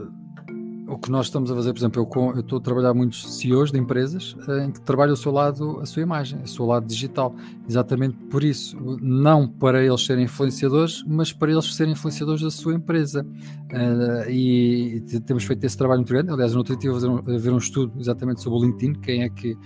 [0.93, 3.71] o que nós estamos a fazer, por exemplo, eu, eu estou a trabalhar muitos CEOs
[3.71, 6.85] de empresas eh, em que trabalham o seu lado, a sua imagem, o seu lado
[6.85, 7.35] digital.
[7.67, 12.75] Exatamente por isso, não para eles serem influenciadores, mas para eles serem influenciadores da sua
[12.75, 13.25] empresa.
[13.73, 16.31] Uh, e, temos feito esse trabalho muito grande.
[16.31, 19.23] Aliás, no outro dia estive a, um, ver um estudo exatamente sobre o LinkedIn, quem
[19.23, 19.57] é que.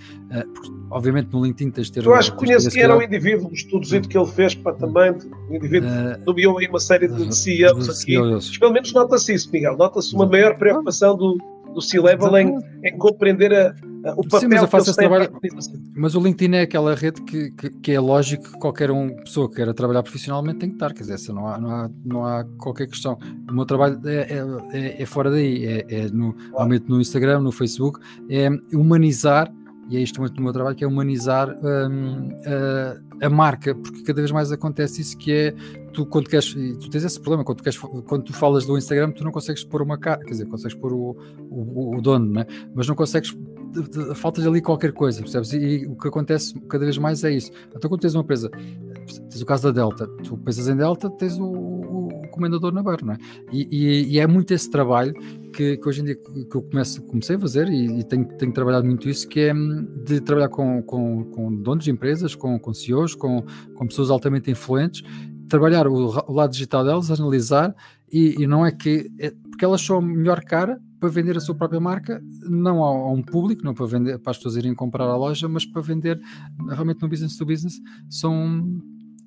[0.53, 2.05] Porque, obviamente, no LinkedIn tens de ter.
[2.05, 5.11] Eu acho que conheço quem era o indivíduo, o estudo que ele fez para também.
[5.49, 8.13] O indivíduo uh, nomeou aí uma série de CEOs aqui.
[8.59, 9.75] Pelo menos nota-se isso, Miguel.
[9.75, 11.37] Nota-se uma maior preocupação do,
[11.73, 13.75] do C-Level em, em, compreender a,
[14.09, 15.29] a, o papel Sim, mas eu faço esse trabalho,
[15.95, 19.49] Mas o LinkedIn é aquela rede que, que, que, é lógico que qualquer um, pessoa
[19.49, 22.45] que queira trabalhar profissionalmente tem que estar, quer dizer, não há, não há, não há
[22.57, 23.17] qualquer questão.
[23.49, 24.43] O meu trabalho é, é,
[24.73, 26.81] é, é fora daí, é, é no, claro.
[26.87, 27.99] no Instagram, no Facebook,
[28.29, 29.51] é humanizar
[29.89, 32.29] e é isto muito do meu trabalho, que é humanizar um,
[33.21, 35.51] a, a, marca, porque cada vez mais acontece isso que é
[35.93, 39.23] tu quando queres, tu tens esse problema, quando queres, quando tu falas do Instagram, tu
[39.23, 41.17] não consegues pôr uma cara, quer dizer, consegues pôr o,
[41.49, 42.45] o, o dono, né?
[42.75, 43.35] mas não consegues
[44.15, 45.53] faltas ali qualquer coisa, percebes?
[45.53, 47.51] E, e, o que acontece cada vez mais é isso.
[47.75, 51.37] Então, quando tens uma empresa, tens o caso da Delta, tu pensas em Delta, tens
[51.37, 51.76] o
[52.37, 53.17] comendador na barra, não é?
[53.51, 55.13] E, e, e, é muito esse trabalho
[55.53, 58.85] que, que hoje em dia que eu começo, comecei a fazer e, tenho, tenho trabalhado
[58.87, 62.73] muito isso, que é hum, de trabalhar com, com, com donos de empresas, com, com
[62.73, 63.43] CEOs, com,
[63.75, 65.03] com pessoas altamente influentes,
[65.49, 65.93] trabalhar o,
[66.27, 67.75] o lado digital delas, analisar,
[68.11, 69.11] e, e não é que.
[69.19, 73.11] É, porque elas são a melhor cara para vender a sua própria marca, não a,
[73.11, 76.19] um público, não para vender para as pessoas irem comprar a loja, mas para vender
[76.69, 77.75] realmente no business to business.
[78.09, 78.81] São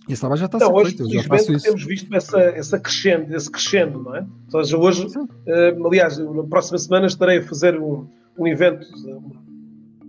[0.08, 1.62] esse trabalho já está ser hoje, feito.
[1.62, 4.26] temos visto essa, essa crescendo, esse crescendo, não é?
[4.52, 8.06] Ou seja, hoje, uh, aliás, na próxima semana estarei a fazer um,
[8.38, 8.86] um evento,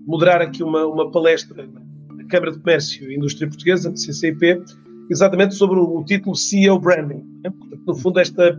[0.08, 1.68] moderar aqui uma, uma palestra
[2.10, 4.64] na Câmara de Comércio e Indústria Portuguesa, CCIP,
[5.10, 7.24] exatamente sobre o, título CEO Branding.
[7.44, 7.50] É?
[7.50, 8.58] Portanto, no fundo, esta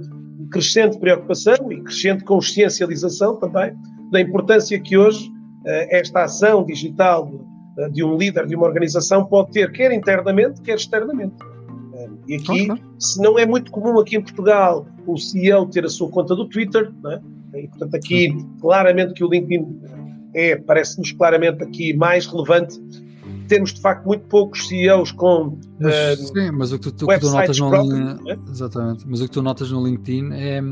[0.51, 3.75] crescente preocupação e crescente consciencialização também
[4.11, 7.31] da importância que hoje uh, esta ação digital
[7.93, 11.35] de um líder de uma organização pode ter, quer internamente, quer externamente.
[11.43, 12.69] Uh, e aqui,
[12.99, 16.49] se não é muito comum aqui em Portugal o CEO ter a sua conta do
[16.49, 17.61] Twitter, é?
[17.61, 19.81] e portanto aqui claramente que o LinkedIn
[20.35, 22.81] é, parece-nos claramente aqui mais relevante
[23.49, 27.07] temos de facto muito poucos CEOs com mas, uh, sim, mas o que tu, tu,
[27.07, 28.39] tu notas no próprios, é?
[28.51, 30.63] exatamente, mas o que tu notas no LinkedIn é,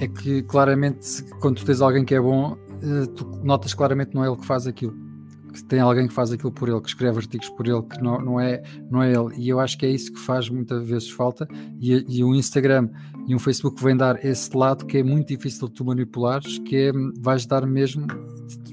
[0.00, 4.24] é que claramente quando tu tens alguém que é bom, eh, tu notas claramente não
[4.24, 4.94] é ele que faz aquilo.
[5.56, 8.20] Que tem alguém que faz aquilo por ele, que escreve artigos por ele, que não,
[8.20, 9.34] não, é, não é ele.
[9.38, 11.48] E eu acho que é isso que faz muitas vezes falta.
[11.80, 12.90] E, e o Instagram
[13.26, 16.76] e um Facebook vem dar esse lado que é muito difícil de tu manipulares, que
[16.76, 18.06] é, vais dar mesmo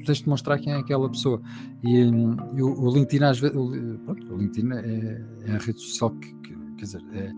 [0.04, 1.42] tens de mostrar quem é aquela pessoa.
[1.82, 5.80] E, e o, o, LinkedIn, às vezes, o, pronto, o LinkedIn é, é, a rede
[5.80, 7.32] social que, que quer dizer, é,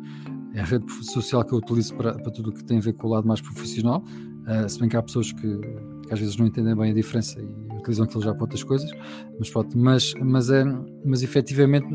[0.56, 2.94] é, a rede social que eu utilizo para, para tudo o que tem a ver
[2.94, 4.04] com o lado mais profissional.
[4.46, 7.40] Uh, se bem que há pessoas que, que, às vezes não entendem bem a diferença
[7.42, 8.90] e utilizam aquilo já para outras coisas,
[9.38, 10.64] mas pronto, mas, mas, é,
[11.04, 11.88] mas efetivamente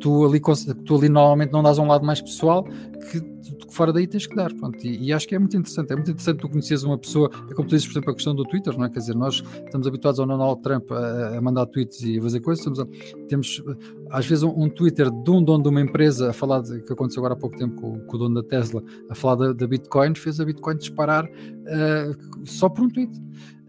[0.00, 0.40] tu ali,
[0.84, 4.52] tu ali normalmente não dás um lado mais pessoal que fora daí tens que dar,
[4.54, 7.30] pronto, e, e, acho que é muito interessante, é muito interessante tu conheces uma pessoa,
[7.50, 8.90] é como tu dizes, por exemplo, a questão do Twitter, não é?
[8.90, 12.40] Quer dizer, nós estamos habituados ao Donald Trump a, a mandar tweets e a fazer
[12.40, 12.86] coisas, a,
[13.28, 13.62] temos
[14.10, 16.92] às vezes um, um, Twitter de um dono de uma empresa a falar, de, que
[16.92, 19.66] aconteceu agora há pouco tempo com, com o dono da Tesla, a falar da, da
[19.66, 23.10] Bitcoin, fez a Bitcoin disparar uh, só por um tweet.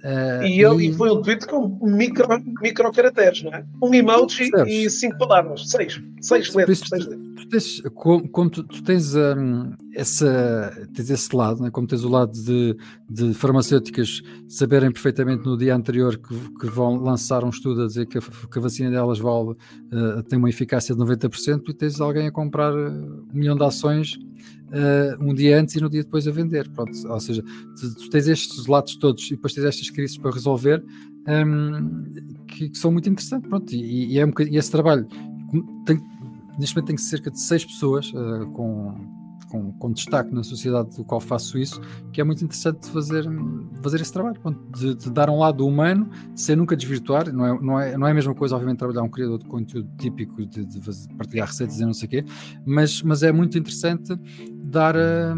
[0.03, 0.93] Uh, e, ele, e...
[0.93, 2.27] foi um tweet com micro,
[2.59, 3.63] micro caracteres, não é?
[3.81, 6.79] Um emoji e cinco palavras, seis, seis letras.
[6.79, 7.31] Seis letras.
[7.49, 11.69] Tens, como, como tu, tu, tens, um, essa, tens esse lado, né?
[11.69, 12.75] como tens o lado de,
[13.09, 18.07] de farmacêuticas saberem perfeitamente no dia anterior que, que vão lançar um estudo a dizer
[18.07, 21.99] que a, que a vacina delas vale, uh, tem uma eficácia de 90%, e tens
[21.99, 24.17] alguém a comprar um milhão de ações
[24.71, 26.69] uh, um dia antes e no dia depois a vender.
[26.69, 27.43] Pronto, ou seja,
[27.79, 30.83] tu, tu tens estes lados todos e depois tens estas crises para resolver
[31.27, 32.03] um,
[32.47, 33.47] que, que, são muito interessantes.
[33.49, 35.07] Pronto, e, e, é um e esse trabalho
[35.85, 35.99] tem,
[36.59, 39.20] neste momento tem cerca de seis pessoas uh, com
[39.51, 41.81] com, com, destaque na sociedade do qual faço isso,
[42.13, 43.25] que é muito interessante fazer,
[43.83, 44.39] fazer esse trabalho,
[44.77, 48.11] de, de, dar um lado humano, sem nunca desvirtuar, não é, não, é, não é
[48.11, 50.79] a mesma coisa, obviamente, trabalhar um criador de conteúdo típico de, de
[51.17, 52.25] partilhar receitas e não sei o quê,
[52.65, 54.17] mas, mas é muito interessante
[54.63, 55.35] dar a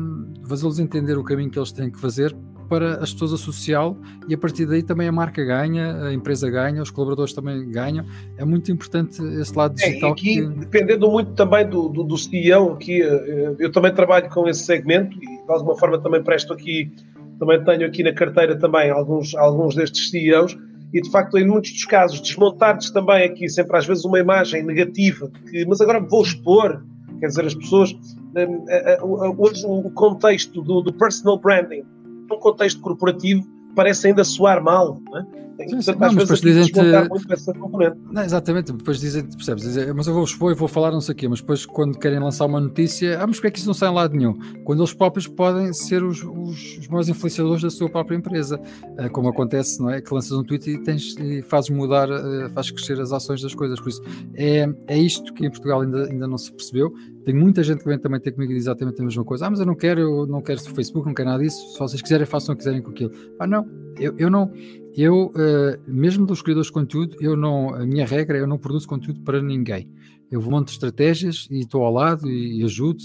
[0.48, 3.98] fazê-los entender o caminho que eles têm que fazer para as pessoas associá-lo
[4.28, 8.06] e a partir daí também a marca ganha, a empresa ganha, os colaboradores também ganham.
[8.38, 10.10] É muito importante esse lado digital.
[10.10, 10.48] É, aqui, que...
[10.60, 15.18] dependendo muito também do, do, do CEO, aqui, eh, eu também trabalho com esse segmento
[15.18, 16.92] e de alguma forma também presto aqui,
[17.40, 20.58] também tenho aqui na carteira também alguns, alguns destes CEOs
[20.94, 24.64] e de facto em muitos dos casos desmontar-lhes também aqui sempre às vezes uma imagem
[24.64, 26.84] negativa, que, mas agora vou expor,
[27.20, 27.96] quer dizer, as pessoas,
[28.36, 31.84] eh, eh, hoje o contexto do, do personal branding
[32.30, 35.00] num contexto corporativo parece ainda soar mal.
[35.06, 35.26] Não é?
[35.58, 35.92] Sim, sim.
[35.92, 36.80] Não, mas depois dizem-te.
[38.12, 39.64] Não, exatamente, depois dizem-te, percebes?
[39.64, 41.98] Dizem, mas eu vou expor e vou falar não sei o quê, mas depois quando
[41.98, 44.38] querem lançar uma notícia, ah, mas porque é que isso não sai em lado nenhum?
[44.64, 48.60] Quando eles próprios podem ser os, os, os maiores influenciadores da sua própria empresa,
[48.98, 50.02] ah, como acontece, não é?
[50.02, 53.54] Que lanças um tweet e, tens, e fazes mudar, ah, fazes crescer as ações das
[53.54, 53.80] coisas.
[53.80, 54.02] Por isso,
[54.36, 56.92] é, é isto que em Portugal ainda, ainda não se percebeu.
[57.24, 59.46] Tem muita gente que vem também ter comigo e diz exatamente a mesma coisa.
[59.46, 61.74] Ah, mas eu não quero, eu não quero Facebook, não quero nada disso.
[61.74, 63.12] Se vocês quiserem, façam o que quiserem com aquilo.
[63.40, 63.66] Ah, não,
[63.98, 64.52] eu, eu não
[64.96, 68.58] eu, uh, mesmo dos criadores de conteúdo, eu não, a minha regra é eu não
[68.58, 69.90] produzo conteúdo para ninguém.
[70.32, 73.00] Eu monto estratégias e estou ao lado e, ajudo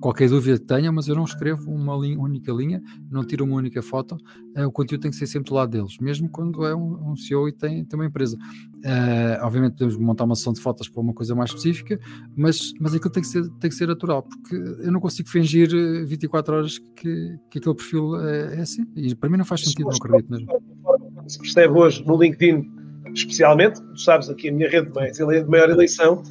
[0.00, 3.56] qualquer dúvida que tenha, mas eu não escrevo uma linha, única linha, não tiro uma
[3.56, 4.16] única foto.
[4.56, 7.16] Uh, o conteúdo tem que ser sempre do lado deles, mesmo quando é um, um
[7.16, 8.36] CEO e tem, tem uma empresa.
[8.76, 11.98] Uh, obviamente podemos montar uma sessão de fotos para uma coisa mais específica,
[12.36, 15.68] mas, mas aquilo tem que, ser, tem que ser natural, porque eu não consigo fingir
[16.06, 18.84] 24 horas que, que aquele perfil é, é assim.
[18.96, 20.48] E para mim não faz sentido, não acredito mesmo
[21.30, 22.70] se percebe hoje no LinkedIn,
[23.14, 26.22] especialmente, tu sabes aqui a minha rede de maior eleição,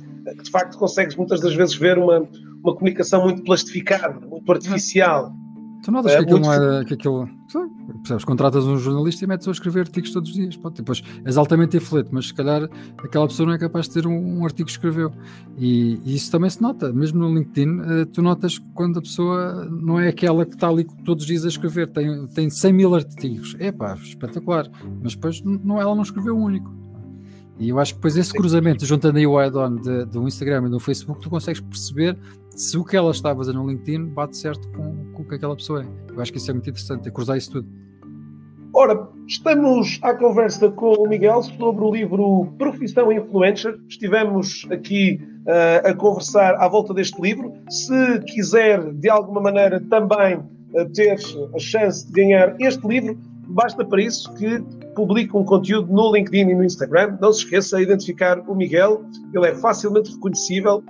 [0.43, 2.27] de facto consegues muitas das vezes ver uma,
[2.63, 5.33] uma comunicação muito plastificada, muito artificial.
[5.83, 6.61] Tu notas é, que aquilo muito...
[6.61, 7.29] não é que aquilo.
[7.99, 8.25] Percebes?
[8.25, 10.57] Contratas um jornalista e metes a escrever artigos todos os dias.
[10.57, 14.07] Pode, depois és altamente influente, mas se calhar aquela pessoa não é capaz de ter
[14.07, 15.11] um, um artigo que escreveu.
[15.57, 16.91] E, e, isso também se nota.
[16.91, 20.85] Mesmo no LinkedIn, uh, tu notas quando a pessoa não é aquela que está ali
[21.05, 23.55] todos os dias a escrever, tem, tem 100 mil artigos.
[23.57, 24.69] É pá, espetacular.
[25.01, 26.88] Mas depois não, ela não escreveu um único.
[27.59, 30.79] E eu acho que depois esse cruzamento, juntando aí o add-on do Instagram e do
[30.79, 32.17] Facebook, tu consegues perceber
[32.51, 35.35] se o que ela está a fazer no LinkedIn bate certo com, com o que
[35.35, 35.87] aquela pessoa é.
[36.13, 37.67] Eu acho que isso é muito interessante, é cruzar isso tudo.
[38.73, 43.77] Ora, estamos à conversa com o Miguel sobre o livro Profissão Influencer.
[43.89, 47.51] Estivemos aqui uh, a conversar à volta deste livro.
[47.69, 51.17] Se quiser, de alguma maneira, também uh, ter
[51.55, 54.63] a chance de ganhar este livro, basta para isso que
[54.99, 57.17] publique um conteúdo no LinkedIn e no Instagram.
[57.21, 60.83] Não se esqueça de identificar o Miguel, ele é facilmente reconhecível,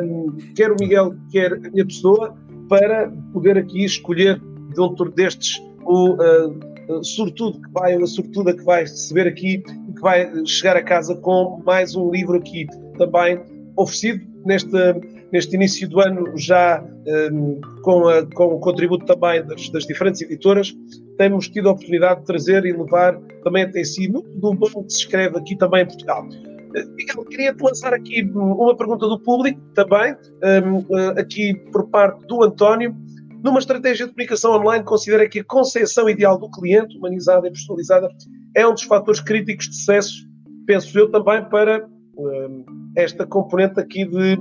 [0.00, 2.36] um, quer o Miguel, quer a minha pessoa,
[2.68, 4.40] para poder aqui escolher
[4.76, 10.00] dentro destes o uh, sortudo que vai, a sortuda que vai receber aqui e que
[10.00, 12.64] vai chegar a casa com mais um livro aqui
[12.96, 13.40] também
[13.76, 14.70] oferecido neste,
[15.32, 16.82] neste início do ano, já
[17.32, 20.74] um, com, a, com o contributo também das, das diferentes editoras
[21.18, 24.92] temos tido a oportunidade de trazer e levar também até si muito do bom que
[24.92, 26.26] se escreve aqui também em Portugal.
[26.74, 30.14] Eh, Miguel, queria-te lançar aqui uma pergunta do público também,
[30.64, 32.96] um, eh, aqui por parte do António.
[33.42, 38.08] Numa estratégia de comunicação online, considera que a concepção ideal do cliente, humanizada e personalizada,
[38.56, 40.28] é um dos fatores críticos de sucesso,
[40.66, 42.64] penso eu também, para um,
[42.96, 44.38] esta componente aqui de.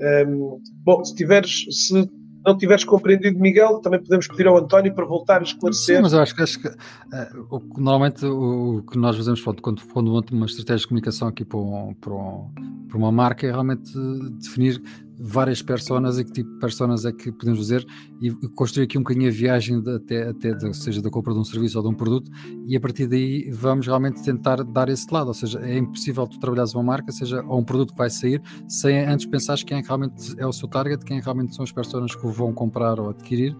[0.00, 2.10] Um, bom, se tiveres, se
[2.44, 5.96] não tiveres compreendido, Miguel, também podemos pedir ao António para voltar a esclarecer.
[5.96, 9.40] Sim, mas eu acho que, acho que uh, o, normalmente o, o, que nós fazemos
[9.40, 12.50] pronto, quando, quando uma estratégia de comunicação aqui para, um, para, um,
[12.88, 13.92] para uma marca é realmente
[14.38, 14.82] definir
[15.20, 17.86] várias personas e que tipo de personas é que podemos fazer
[18.20, 21.38] e construir aqui um bocadinho a viagem de, até, até de, seja da compra de
[21.38, 22.30] um serviço ou de um produto
[22.66, 26.38] e a partir daí vamos realmente tentar dar esse lado, ou seja, é impossível tu
[26.40, 29.82] trabalhares uma marca, seja ou um produto que vai sair, sem antes pensares quem é
[29.82, 32.98] que realmente é o seu target, quem realmente são as pessoas que o vão comprar
[32.98, 33.56] ou adquirir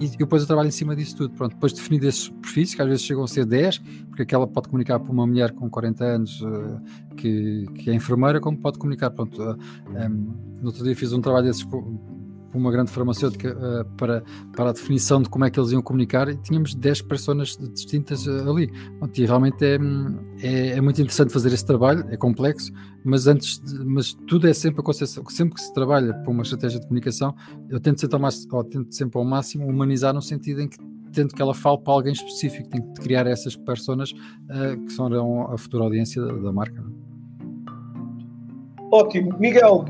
[0.00, 1.34] e depois eu trabalho em cima disso tudo.
[1.34, 3.78] Pronto, depois definido esses perfis, que às vezes chegam a ser 10,
[4.08, 6.80] porque aquela pode comunicar para uma mulher com 40 anos uh,
[7.16, 9.10] que, que é enfermeira, como pode comunicar.
[9.10, 10.08] Pronto, um,
[10.60, 11.64] no outro dia fiz um trabalho desses
[12.54, 14.22] uma grande farmacêutica uh, para,
[14.54, 18.26] para a definição de como é que eles iam comunicar e tínhamos 10 pessoas distintas
[18.26, 18.70] uh, ali.
[19.16, 19.78] e realmente é,
[20.42, 22.72] é, é, muito interessante fazer esse trabalho, é complexo,
[23.04, 26.42] mas antes de, mas tudo é sempre a concepção, sempre que se trabalha para uma
[26.42, 27.34] estratégia de comunicação,
[27.68, 30.78] eu tento sempre ao máximo, tento sempre ao máximo humanizar no sentido em que
[31.12, 35.52] tento que ela fale para alguém específico, tem que criar essas pessoas uh, que serão
[35.52, 36.84] a futura audiência da, da marca.
[38.90, 39.36] Ótimo.
[39.38, 39.84] Miguel,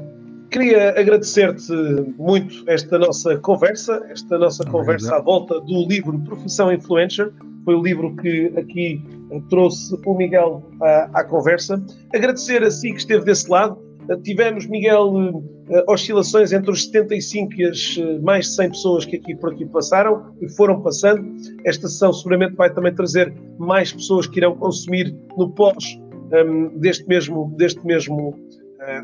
[0.50, 1.72] Queria agradecer-te
[2.16, 7.32] muito esta nossa conversa, esta nossa conversa à volta do livro Profissão Influencer.
[7.64, 9.02] Foi o livro que aqui
[9.48, 11.82] trouxe o Miguel à, à conversa.
[12.14, 13.78] Agradecer a si que esteve desse lado.
[14.22, 15.42] tivemos, Miguel,
[15.88, 20.34] oscilações entre os 75 e as mais de 100 pessoas que aqui por aqui passaram
[20.40, 21.24] e foram passando.
[21.64, 25.98] Esta sessão seguramente vai também trazer mais pessoas que irão consumir no pós
[26.32, 28.38] um, deste mesmo, deste mesmo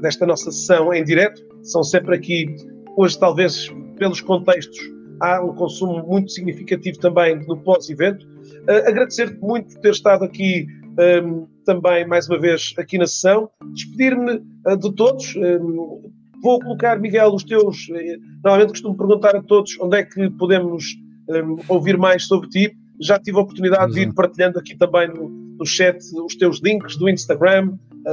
[0.01, 1.43] desta nossa sessão em direto.
[1.63, 2.55] São sempre aqui,
[2.97, 3.71] hoje talvez
[4.01, 4.81] pelos contextos,
[5.21, 8.27] há um consumo muito significativo também no pós-evento.
[8.27, 10.67] Uh, Agradecer-te muito por ter estado aqui
[11.23, 13.51] um, também, mais uma vez, aqui na sessão.
[13.73, 15.37] Despedir-me uh, de todos.
[15.37, 16.11] Um,
[16.43, 17.87] vou colocar, Miguel, os teus.
[18.43, 20.85] Normalmente costumo perguntar a todos onde é que podemos
[21.29, 22.73] um, ouvir mais sobre ti.
[23.01, 26.97] Já tive a oportunidade de ir partilhando aqui também no, no chat os teus links
[26.97, 27.73] do Instagram,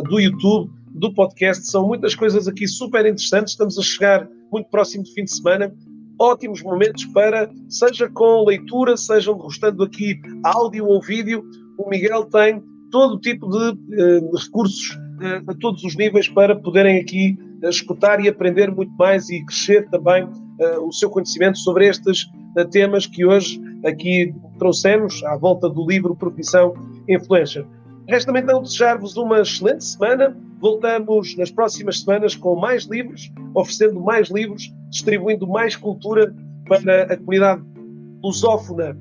[0.09, 1.65] do YouTube, do podcast.
[1.67, 3.53] São muitas coisas aqui super interessantes.
[3.53, 5.73] Estamos a chegar muito próximo do fim de semana
[6.19, 11.43] ótimos momentos para, seja com leitura, sejam gostando aqui áudio ou vídeo,
[11.77, 16.99] o Miguel tem todo tipo de uh, recursos uh, a todos os níveis para poderem
[16.99, 20.27] aqui uh, escutar e aprender muito mais e crescer também
[20.81, 22.25] o seu conhecimento sobre estes
[22.71, 26.73] temas que hoje aqui trouxemos à volta do livro Profissão
[27.07, 27.63] Influencer.
[28.07, 30.35] Resta-me então desejar-vos uma excelente semana.
[30.59, 36.33] Voltamos nas próximas semanas com mais livros, oferecendo mais livros, distribuindo mais cultura
[36.67, 37.61] para a comunidade
[38.23, 38.97] lusófona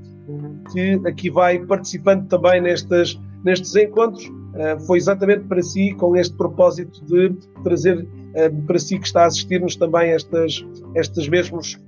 [0.73, 4.25] que aqui vai participando também nestes, nestes encontros.
[4.27, 7.33] Uh, foi exatamente para si, com este propósito de
[7.63, 11.79] trazer uh, para si que está a assistir-nos também estas, estas, mesmos,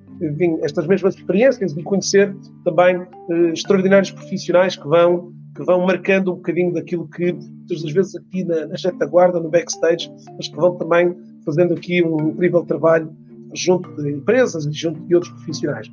[0.63, 6.37] estas mesmas experiências e conhecer também uh, extraordinários profissionais que vão que vão marcando um
[6.37, 10.77] bocadinho daquilo que, muitas das vezes, aqui na, na retaguarda, no backstage, mas que vão
[10.77, 13.13] também fazendo aqui um incrível trabalho
[13.55, 15.91] junto de empresas e junto de outros profissionais.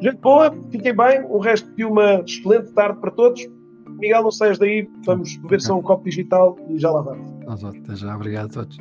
[0.00, 3.46] Gente boa, fiquem bem, o resto de uma excelente tarde para todos.
[3.98, 7.30] Miguel, não saias daí, vamos beber só um copo digital e já lá vamos.
[7.46, 8.78] Até já, obrigado a todos.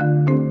[0.00, 0.49] thank you